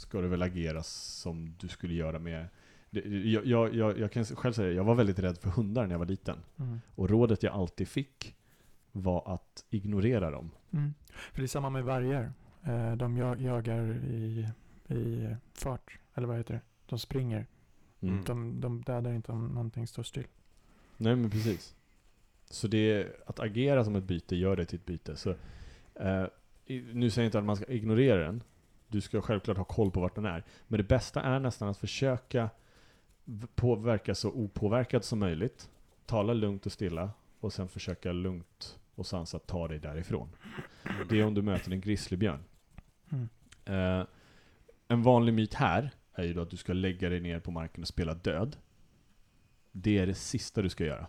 [0.00, 2.46] ska du väl agera som du skulle göra med
[2.90, 5.98] jag, jag, jag, jag kan själv säga, jag var väldigt rädd för hundar när jag
[5.98, 6.38] var liten.
[6.58, 6.80] Mm.
[6.94, 8.36] Och rådet jag alltid fick
[8.92, 10.50] var att ignorera dem.
[10.72, 10.94] Mm.
[11.32, 12.32] För det är samma med vargar.
[12.62, 14.48] Eh, de jag, jagar i,
[14.88, 15.98] i fart.
[16.14, 16.60] Eller vad heter det?
[16.86, 17.46] De springer.
[18.00, 18.24] Mm.
[18.24, 20.26] De, de dödar inte om någonting står still.
[20.96, 21.76] Nej men precis.
[22.50, 25.16] Så det, att agera som ett byte gör det till ett byte.
[25.16, 25.30] Så,
[25.94, 26.24] eh,
[26.92, 28.42] nu säger jag inte att man ska ignorera den.
[28.90, 30.44] Du ska självklart ha koll på vart den är.
[30.68, 32.50] Men det bästa är nästan att försöka
[33.24, 35.70] v- på, verka så opåverkad som möjligt.
[36.06, 37.10] Tala lugnt och stilla.
[37.40, 40.28] Och sen försöka lugnt och sansat ta dig därifrån.
[41.08, 42.44] Det är om du möter en grizzlybjörn.
[43.10, 43.28] Mm.
[43.64, 44.06] Eh,
[44.88, 47.82] en vanlig myt här är ju då att du ska lägga dig ner på marken
[47.82, 48.56] och spela död.
[49.72, 51.06] Det är det sista du ska göra.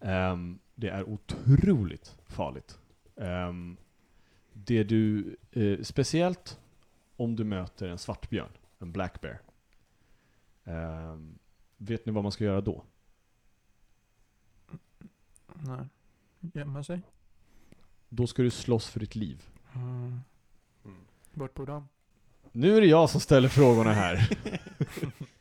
[0.00, 2.78] Ehm, det är otroligt farligt.
[3.16, 3.76] Ehm,
[4.64, 6.60] det du, eh, speciellt
[7.16, 9.40] om du möter en svartbjörn, en black bear.
[10.64, 11.38] Ehm,
[11.76, 12.84] vet ni vad man ska göra då?
[15.54, 15.86] Nej.
[16.40, 17.00] Gömma sig?
[18.08, 19.48] Då ska du slåss för ditt liv.
[19.74, 20.20] Mm.
[21.34, 21.88] Bort på dem.
[22.52, 24.38] Nu är det jag som ställer frågorna här.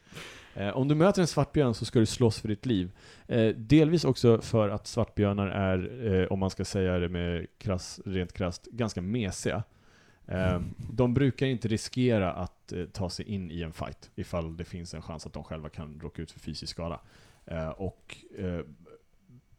[0.55, 2.91] eh, om du möter en svartbjörn så ska du slåss för ditt liv.
[3.27, 7.99] Eh, delvis också för att svartbjörnar är, eh, om man ska säga det med krass,
[8.05, 9.63] rent krasst, ganska mesiga.
[10.27, 10.61] Eh,
[10.93, 14.93] de brukar inte riskera att eh, ta sig in i en fight ifall det finns
[14.93, 16.99] en chans att de själva kan råka ut för fysisk skada.
[17.45, 18.17] Eh, och,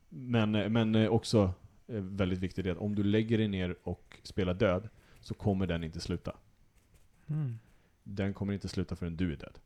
[0.09, 1.53] men, men också
[1.88, 4.88] väldigt viktigt är att om du lägger dig ner och spelar död
[5.20, 6.32] så kommer den inte sluta
[7.28, 7.59] Mm.
[8.03, 9.59] den kommer inte sluta förrän du är död.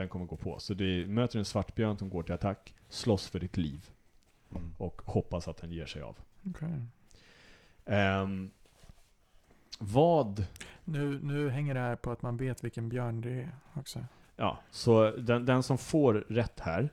[0.00, 0.58] Den kommer gå på.
[0.58, 3.90] Så du möter en svartbjörn som går till attack, slåss för ditt liv
[4.56, 4.74] Mm.
[4.78, 6.18] och hoppas att den ger sig av.
[6.48, 6.82] Okej.
[7.84, 8.50] Ehm,
[9.78, 10.44] vad...
[10.84, 14.04] Nu, nu hänger det här på att man vet vilken björn det är också.
[14.36, 16.88] Ja, så den, den som får rätt här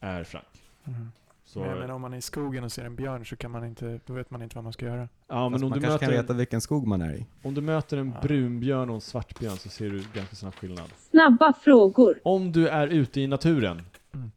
[0.00, 0.62] är Frank.
[0.84, 1.12] Mm.
[1.52, 3.64] Så, Men, men om man är i skogen och ser en björn så kan man
[3.64, 5.08] inte, då vet man inte vad man ska göra.
[5.28, 7.26] ja, men Fast om man du, kanske kan möter, veta vilken skog man är i.
[7.42, 8.20] om du möter en Ja.
[8.22, 10.90] brunbjörn och en svartbjörn så ser du ganska snabb skillnad.
[11.10, 12.20] Snabba frågor.
[12.24, 13.82] Om du är ute i naturen
[14.12, 14.30] Mm.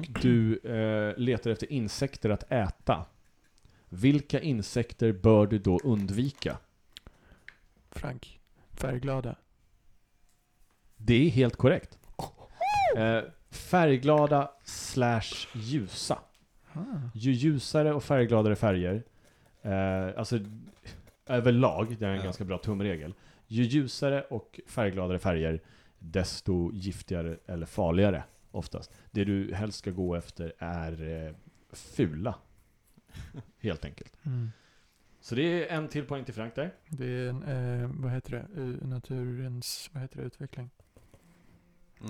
[0.00, 3.04] och du eh, letar efter insekter att äta,
[3.88, 6.58] vilka insekter bör du då undvika?
[7.90, 8.40] Frank,
[8.72, 9.36] färgglada.
[10.96, 11.98] Det är helt korrekt.
[12.96, 13.20] Eh,
[13.54, 16.18] färgglada slash ljusa.
[16.72, 16.80] Ah.
[17.14, 19.02] Ju ljusare och färggladare färger,
[19.62, 20.38] eh, alltså
[21.26, 22.22] överlag, det är en Ja.
[22.24, 23.14] ganska bra tumregel.
[23.46, 25.60] Ju ljusare och färggladare färger,
[25.98, 28.92] desto giftigare eller farligare oftast.
[29.10, 31.34] Det du helst ska gå efter är eh,
[31.72, 32.34] fula.
[33.60, 34.16] Helt enkelt.
[34.26, 34.50] Mm.
[35.20, 36.74] Så det är en till poäng till Frank där.
[36.88, 40.70] Det är en, eh, vad heter det, U- naturens, vad heter det, utveckling.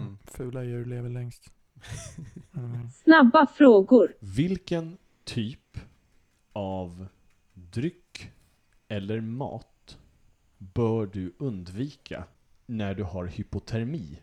[0.00, 0.18] Mm.
[0.24, 1.52] Fula djur lever längst.
[2.56, 2.90] Mm.
[2.90, 4.14] Snabba frågor.
[4.20, 5.78] Vilken typ
[6.52, 7.06] av
[7.52, 8.32] dryck
[8.88, 9.98] eller mat
[10.58, 12.24] bör du undvika
[12.66, 14.18] när du har hypotermi?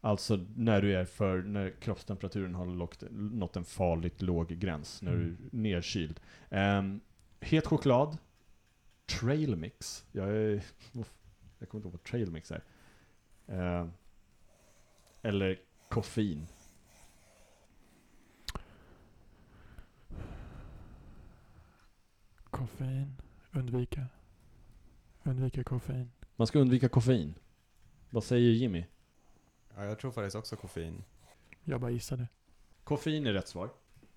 [0.00, 5.16] Alltså när du är för, när kroppstemperaturen har lågt, nått en farligt låg gräns, när
[5.16, 6.20] du är nedkyld.
[6.50, 7.00] Um,
[7.40, 8.18] het choklad,
[9.06, 10.04] trail mix.
[10.12, 10.52] Jag, är,
[11.58, 12.62] jag kommer inte ihåg vad trail mix är.
[13.46, 13.90] Ehm,
[15.22, 15.58] eller
[15.88, 16.46] koffein.
[22.50, 23.16] Koffein,
[23.52, 24.06] undvika.
[25.22, 26.10] Undvika koffein.
[26.36, 27.34] Man ska undvika koffein.
[28.10, 28.84] Vad säger Jimmy?
[29.76, 31.04] Ja, jag tror faktiskt också koffein.
[31.64, 32.28] Jag bara gissade.
[32.84, 33.70] Koffein är rätt svar.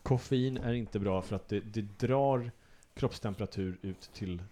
[0.04, 2.52] Koffein är inte bra för att det, det drar
[2.94, 4.44] kroppstemperatur ut till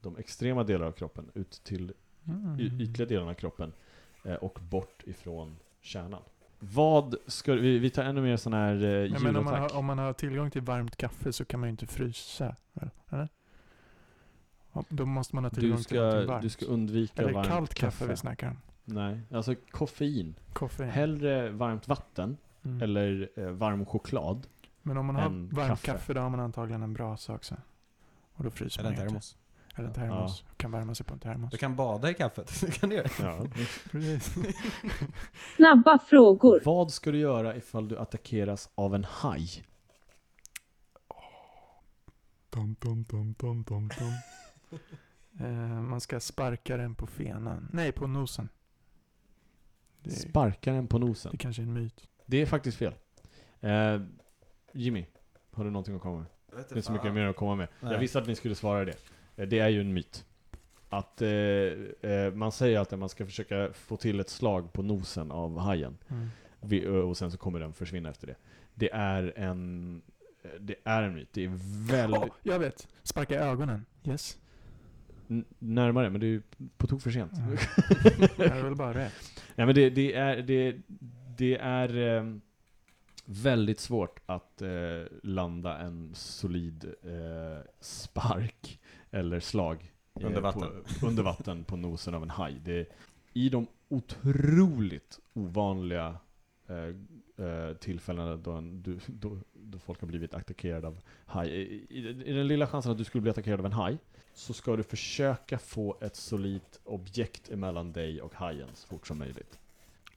[0.00, 1.92] de extrema delarna av kroppen, ut till
[2.26, 2.80] Mm.
[2.80, 3.72] ytliga delarna av kroppen
[4.24, 6.22] eh, och bort ifrån kärnan.
[6.58, 9.76] Vad ska vi, vi tar ännu mer sån här eh, Nej, men om man, har,
[9.76, 12.56] om man har tillgång till varmt kaffe så kan man ju inte frysa.
[13.10, 13.28] Eller?
[14.72, 16.42] Ja, Då måste man ha tillgång Du till ska, varmt.
[16.42, 18.56] du ska undvika Eller varmt kallt kaffe vi snackar om.
[18.84, 20.34] Nej, alltså koffein.
[20.52, 20.88] Koffein.
[20.90, 22.82] Hellre varmt vatten Mm.
[22.82, 24.46] eller eh, varm choklad.
[24.82, 25.22] Men om man har
[25.54, 25.86] varmt kaffe.
[25.86, 26.14] kaffe.
[26.14, 27.54] då har man antagligen en brasa också.
[28.32, 29.08] Och då fryser Eller man ju inte.
[29.10, 29.36] termos.
[29.76, 30.44] Eller en termos.
[30.56, 31.50] Kan värma sig på en termos.
[31.50, 32.60] Du kan bada i kaffet.
[32.60, 33.08] Det kan du göra.
[33.20, 33.46] Ja.
[33.90, 34.34] Precis.
[35.56, 36.62] Snabba frågor.
[36.64, 39.48] Vad ska du göra ifall du attackeras av en haj?
[42.50, 44.12] Dum, dum, dum, dum, dum, dum.
[45.46, 47.68] eh, man ska sparka den på fenan.
[47.72, 48.48] Nej, på nosen.
[50.02, 51.32] Det, är- Sparka den på nosen.
[51.32, 52.08] det kanske är en myt.
[52.26, 52.94] Det är faktiskt fel.
[53.60, 54.00] Eh,
[54.72, 55.06] Jimmy,
[55.52, 56.26] har du någonting att komma med?
[56.50, 57.68] Det är inte så mycket mer att komma med.
[57.80, 57.92] Nej.
[57.92, 58.94] Jag visste att ni skulle svara det.
[59.36, 60.24] Eh, Det är ju en myt.
[60.88, 65.30] Att eh, eh, man säger att man ska försöka få till ett slag på nosen
[65.30, 65.98] av hajen.
[66.08, 66.28] Mm.
[66.60, 68.36] Vi, och sen så kommer den försvinna efter det.
[68.74, 70.02] Det är en...
[70.42, 71.28] eh, Det är en myt.
[71.32, 71.50] Det är
[71.92, 72.20] väldigt...
[72.22, 72.88] Åh, jag vet!
[73.02, 73.84] Sparka i ögonen.
[74.04, 74.38] Yes.
[75.28, 76.42] N- närmare, men det är ju
[76.76, 77.32] på tok för sent.
[77.38, 77.50] Mm.
[78.36, 79.12] Det är väl bara rätt.
[79.54, 80.76] Nej men det, det är, det,
[81.36, 82.40] det är ehm,
[83.24, 84.68] väldigt svårt att eh,
[85.22, 88.80] landa en solid eh, spark
[89.14, 90.84] eller slag eh, Under vatten.
[91.00, 92.60] På, under vatten på nosen av en haj.
[92.64, 92.86] Det,
[93.32, 96.16] I de otroligt ovanliga
[96.68, 101.50] eh, eh, tillfällen då, en, du, då, då folk har blivit attackerade av haj.
[101.50, 103.98] I, i, I den lilla chansen att du skulle bli attackerad av en haj,
[104.34, 109.18] så ska du försöka få ett solidt objekt emellan dig och hajen så fort som
[109.18, 109.58] möjligt.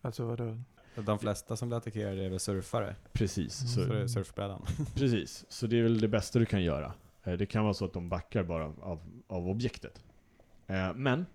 [0.01, 0.57] Alltså vadå?
[0.95, 3.53] De flesta som blir attackerade är väl surfare, Precis.
[3.57, 4.65] så Så, det är surfbrädan.
[4.95, 5.45] precis.
[5.49, 6.93] Så det är väl det bästa du kan göra.
[7.27, 10.03] Eh, Det kan vara så att de backar bara av, av objektet.
[10.67, 11.25] Eh, Men,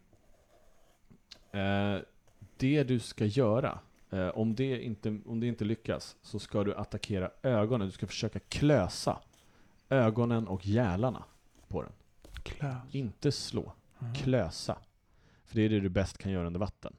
[1.53, 2.01] eh,
[2.57, 3.78] det du ska göra,
[4.34, 7.86] om det, inte, om det inte lyckas, så ska du attackera ögonen.
[7.86, 9.18] Du ska försöka klösa
[9.88, 11.24] ögonen och gälarna
[11.68, 11.93] på den.
[12.43, 12.76] Klös?
[12.95, 14.14] Inte slå, Aha.
[14.14, 14.78] klösa.
[15.45, 16.97] För det är det du bäst kan göra under vatten.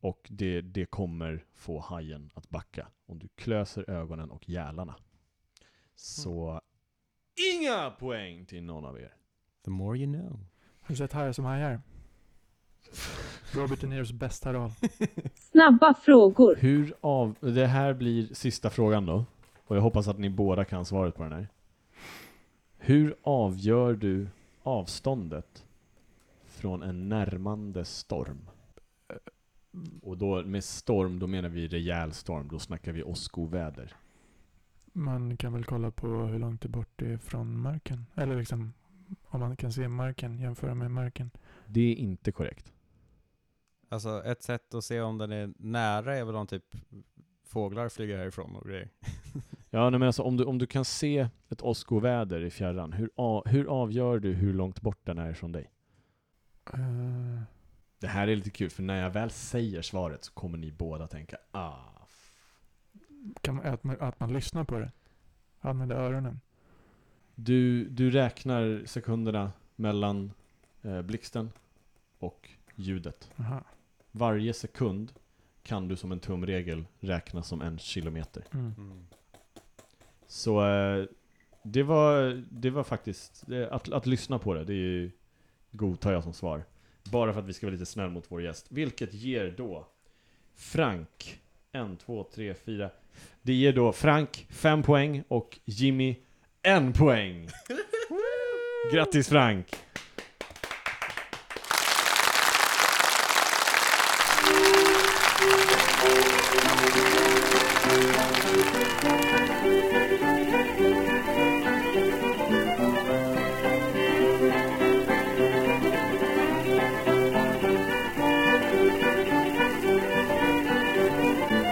[0.00, 2.86] Och det, det kommer få hajen att backa.
[3.06, 4.94] Om du klöser ögonen och gälarna.
[5.94, 6.60] Så
[7.36, 9.14] inga poäng till någon av er.
[9.64, 10.40] The more you know.
[10.80, 11.80] Har du sett hajar som hajar?
[13.54, 14.70] Robert De Niros bästa roll.
[15.34, 16.56] Snabba frågor.
[16.56, 17.36] Hur av...
[17.40, 19.24] Det här blir sista frågan då.
[19.66, 21.48] Och jag hoppas att ni båda kan svaret på den här.
[22.78, 24.28] Hur avgör du
[24.62, 25.64] avståndet
[26.46, 28.50] från en närmande storm?
[30.02, 32.48] Och då med storm, då menar vi rejäl storm.
[32.48, 33.94] Då snackar vi åskoväder.
[34.96, 38.06] Man kan väl kolla på hur långt det bort är från marken.
[38.14, 38.72] Eller liksom
[39.22, 41.30] om man kan se marken, jämföra med marken.
[41.66, 42.72] Det är inte korrekt.
[43.88, 46.64] Alltså ett sätt att se om den är nära är väl om typ
[47.44, 48.88] fåglar flyger härifrån och grejer.
[49.70, 53.10] Ja, nej, men alltså om du, om du kan se ett åskoväder i fjärran, hur,
[53.16, 55.70] a, hur avgör du hur långt bort den är från dig?
[56.72, 57.42] Eh,
[57.98, 61.06] Det här är lite kul, för när jag väl säger svaret så kommer ni båda
[61.06, 61.78] tänka ah,
[63.48, 64.92] man, att, man, att man lyssnar på det.
[65.60, 66.40] Använder öronen.
[67.34, 70.32] Du, du räknar sekunderna mellan
[70.82, 71.50] eh, blixten
[72.18, 73.30] och ljudet.
[73.38, 73.60] Aha.
[74.12, 75.12] Varje sekund
[75.62, 78.44] kan du som en tumregel räkna som en kilometer.
[78.52, 79.06] Mm.
[80.26, 81.06] Så eh,
[81.62, 85.10] det, var, det var faktiskt, det, att, att lyssna på det, det är ju,
[85.70, 86.64] godtar jag som svar.
[87.10, 88.66] Bara för att vi ska vara lite snäll mot vår gäst.
[88.68, 89.86] Vilket ger då
[90.54, 91.40] Frank,
[91.72, 92.90] en, två, tre, fyra.
[93.42, 96.16] Det ger då Frank fem poäng och Jimmy
[96.62, 97.48] en poäng.
[98.92, 99.66] Grattis Frank!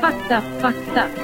[0.01, 1.24] Fakta, fakta.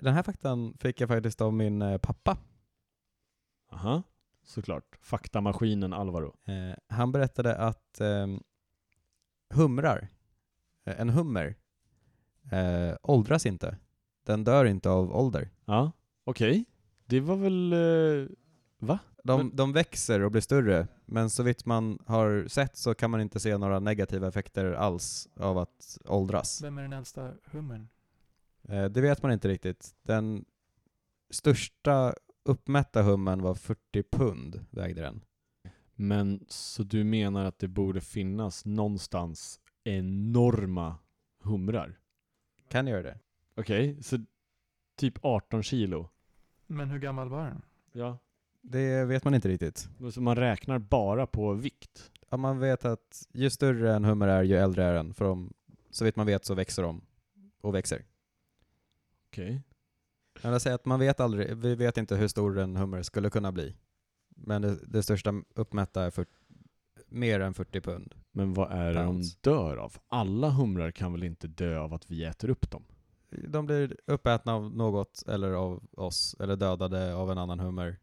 [0.00, 2.38] Den här faktan fick jag faktiskt av min eh, pappa.
[3.72, 4.02] Aha,
[4.44, 4.98] såklart.
[5.02, 6.36] Faktamaskinen Alvaro.
[6.44, 8.42] Eh, han berättade att ehm,
[9.54, 10.08] humrar,
[10.84, 11.54] eh, en hummer,
[12.52, 13.78] eh, åldras inte.
[14.26, 15.50] Den dör inte av ålder.
[15.64, 15.92] Ja,
[16.24, 16.64] okej.
[17.06, 17.72] Det var väl...
[17.72, 18.28] Eh,
[18.78, 18.98] va?
[19.24, 23.10] De, Men- de växer och blir större, men så vitt man har sett så kan
[23.10, 26.62] man inte se några negativa effekter alls av att åldras.
[26.62, 27.88] Vem är den äldsta hummern?
[28.70, 29.94] Eh, det vet man inte riktigt.
[30.02, 30.44] Den
[31.30, 32.14] största
[32.44, 35.24] uppmätta hummern var 40 pund, vägde den.
[35.94, 40.98] Men så du menar att det borde finnas någonstans enorma
[41.42, 41.98] humrar?
[42.68, 43.18] Kan göra det.
[43.54, 44.18] Okej, så
[44.96, 46.08] typ 18 kilo?
[46.66, 47.62] Men hur gammal var den?
[47.92, 48.18] Ja.
[48.62, 49.88] Det vet man inte riktigt.
[50.12, 52.10] Så man räknar bara på vikt?
[52.28, 55.14] Ja, man vet att ju större en hummer är, ju äldre är den.
[55.14, 55.52] För de,
[55.90, 57.00] så vitt man vet så växer de
[57.60, 58.04] och växer.
[59.30, 59.62] Okej.
[60.42, 63.30] Men jag säger att man vet aldrig, vi vet inte hur stor en hummer skulle
[63.30, 63.76] kunna bli.
[64.36, 66.26] Men det, det största uppmätta är för,
[67.08, 68.14] mer än 40 pund.
[68.32, 69.96] Men vad är det de dör av?
[70.08, 72.84] Alla humrar kan väl inte dö av att vi äter upp dem?
[73.48, 77.98] De blir uppätna av något, eller av oss, eller dödade av en annan hummer.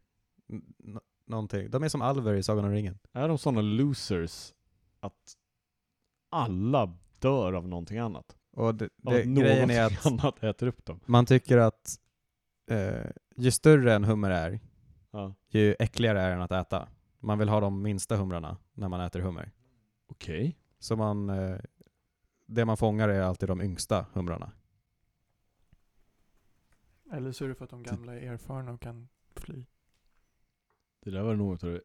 [0.48, 1.70] N- någonting.
[1.70, 2.98] De är som alver i Sagan om ringen.
[3.12, 4.52] Är de sådana losers
[5.00, 5.36] att
[6.30, 8.37] alla dör av någonting annat?
[8.58, 11.00] Och det, det, att grejen är att annat äter upp dem?
[11.06, 11.98] man tycker att
[12.70, 13.06] eh,
[13.36, 14.60] ju större en hummer är,
[15.10, 15.34] Ja.
[15.48, 16.88] ju äckligare är den att äta.
[17.18, 19.52] Man vill ha de minsta humrarna när man äter hummer.
[20.06, 20.58] Okej.
[20.78, 21.58] Så man, eh,
[22.46, 24.52] det man fångar är alltid de yngsta humrarna.
[27.12, 29.64] Eller så är det för att de gamla är erfarna och kan fly.
[31.04, 31.80] Det där var nog av det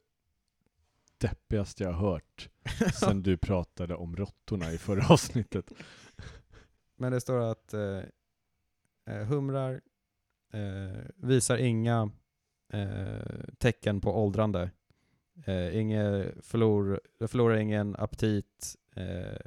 [1.18, 2.50] deppigaste jag har hört
[2.94, 5.72] sen du pratade om råttorna i förra avsnittet.
[6.96, 8.02] Men det står att eh,
[9.06, 9.82] eh, humrar
[10.52, 12.12] eh, visar inga
[12.70, 14.72] eh, tecken på åldrande.
[15.46, 19.38] Eh, inge förlor, förlorar ingen aptit, eh,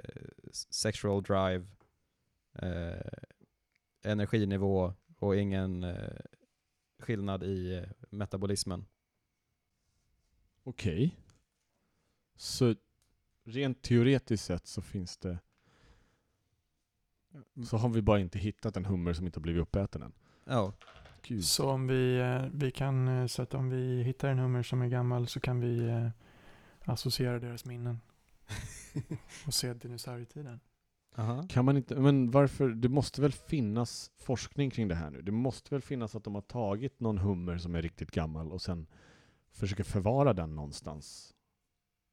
[0.53, 1.67] sexual drive,
[2.53, 3.13] eh,
[4.03, 6.21] energinivå och ingen eh,
[6.99, 8.87] skillnad i eh, metabolismen.
[10.63, 11.17] Okej.
[12.37, 12.75] Så
[13.45, 15.39] rent teoretiskt sett så finns det...
[17.65, 20.13] Så har vi bara inte hittat en hummer som inte har blivit uppäten än.
[20.45, 20.73] Ja,
[21.23, 21.45] Gud.
[21.45, 24.83] Så om vi, eh, vi kan, eh, så att om vi hittar en hummer som
[24.83, 26.09] är gammal så kan vi eh,
[26.85, 28.01] associera deras minnen
[29.47, 30.61] och se dinosaurietiden.
[31.17, 31.47] Aha.
[31.49, 35.23] Kan man inte, men varför, det måste väl finnas forskning kring det här nu?
[35.23, 38.63] Det måste väl finnas att de har tagit någon hummer som är riktigt gammal och
[38.63, 38.87] sen
[39.51, 41.35] försöker förvara den någonstans.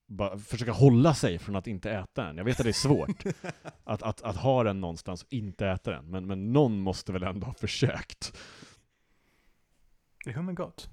[0.08, 2.38] Bara försöka hålla sig från att inte äta den.
[2.38, 3.24] Jag vet att det är svårt
[3.84, 7.24] att, att, att ha den någonstans och inte äta den, men, men någon måste väl
[7.24, 8.38] ändå ha försökt.
[10.26, 10.89] Är hummer gott?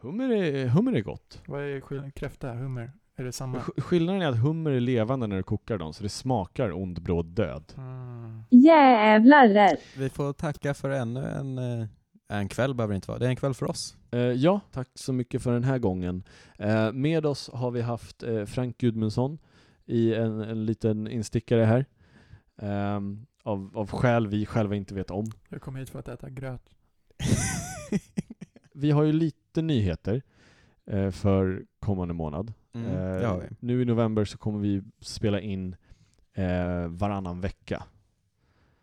[0.00, 1.42] Hummer är, hummer är gott.
[1.46, 2.12] Vad är skillnaden?
[2.12, 2.92] Kräfta, hummer?
[3.16, 3.58] Är det samma?
[3.58, 7.02] Sk- Skillnaden är att hummer är levande när du kokar dem, så det smakar ond
[7.02, 7.72] bråd död.
[7.76, 8.42] Mm.
[8.50, 9.76] Jävlar.
[9.98, 11.86] Vi får tacka för ännu en, eh,
[12.40, 13.96] en kväll behöver det inte vara, det är en kväll för oss.
[14.10, 16.22] Eh, ja, tack så mycket för den här gången.
[16.58, 19.38] Eh, med oss har vi haft eh, Frank Gudmundsson
[19.84, 21.84] i en, en liten instickare här.
[22.56, 25.26] Ehm, av, av skäl vi själva inte vet om.
[25.48, 26.70] Jag kom hit för att äta gröt.
[28.74, 30.22] Vi har ju lite nyheter
[30.86, 32.52] eh, för kommande månad.
[32.72, 33.42] Mm, Eh.
[33.60, 35.76] Nu i november så kommer vi spela in
[36.34, 37.84] eh, varannan vecka.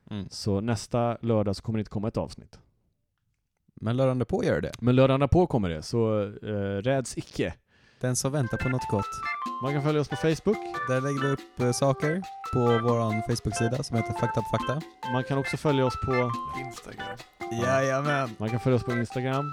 [0.10, 0.28] Mm.
[0.30, 2.60] Så nästa lördag så kommer det inte komma ett avsnitt.
[3.82, 4.72] Men lördagen på gör det.
[4.80, 6.28] Men lördagen på kommer det, så eh,
[6.82, 7.54] räds icke.
[8.02, 9.06] Den som väntar på något gott.
[9.64, 10.58] Man kan följa oss på Facebook.
[10.88, 12.22] Där lägger vi upp eh, saker
[12.54, 14.82] på vår Facebook-sida som heter Fakta på fakta.
[15.12, 16.32] Man kan också följa oss på
[16.66, 17.18] Instagram.
[17.52, 18.30] Jajamän.
[18.38, 19.46] Man kan följa oss på Instagram.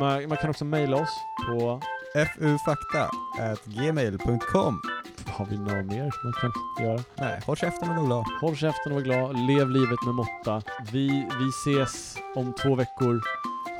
[0.00, 1.16] Man, man kan också mejla oss
[1.46, 1.80] på...
[2.14, 4.80] fufakta.gmail.com
[5.26, 6.52] Har vi något mer som man kan
[6.86, 7.00] göra?
[7.18, 8.24] Nej, håll käften och var glad.
[8.40, 9.36] Håll käften och var glad.
[9.46, 10.62] Lev livet med måtta.
[10.92, 11.08] Vi,
[11.40, 13.20] vi ses om två veckor.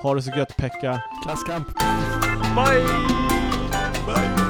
[0.02, 1.02] Ha det så gött Pekka.
[1.24, 1.68] Klasskamp!
[2.54, 2.84] Bye!
[4.06, 4.49] Bye.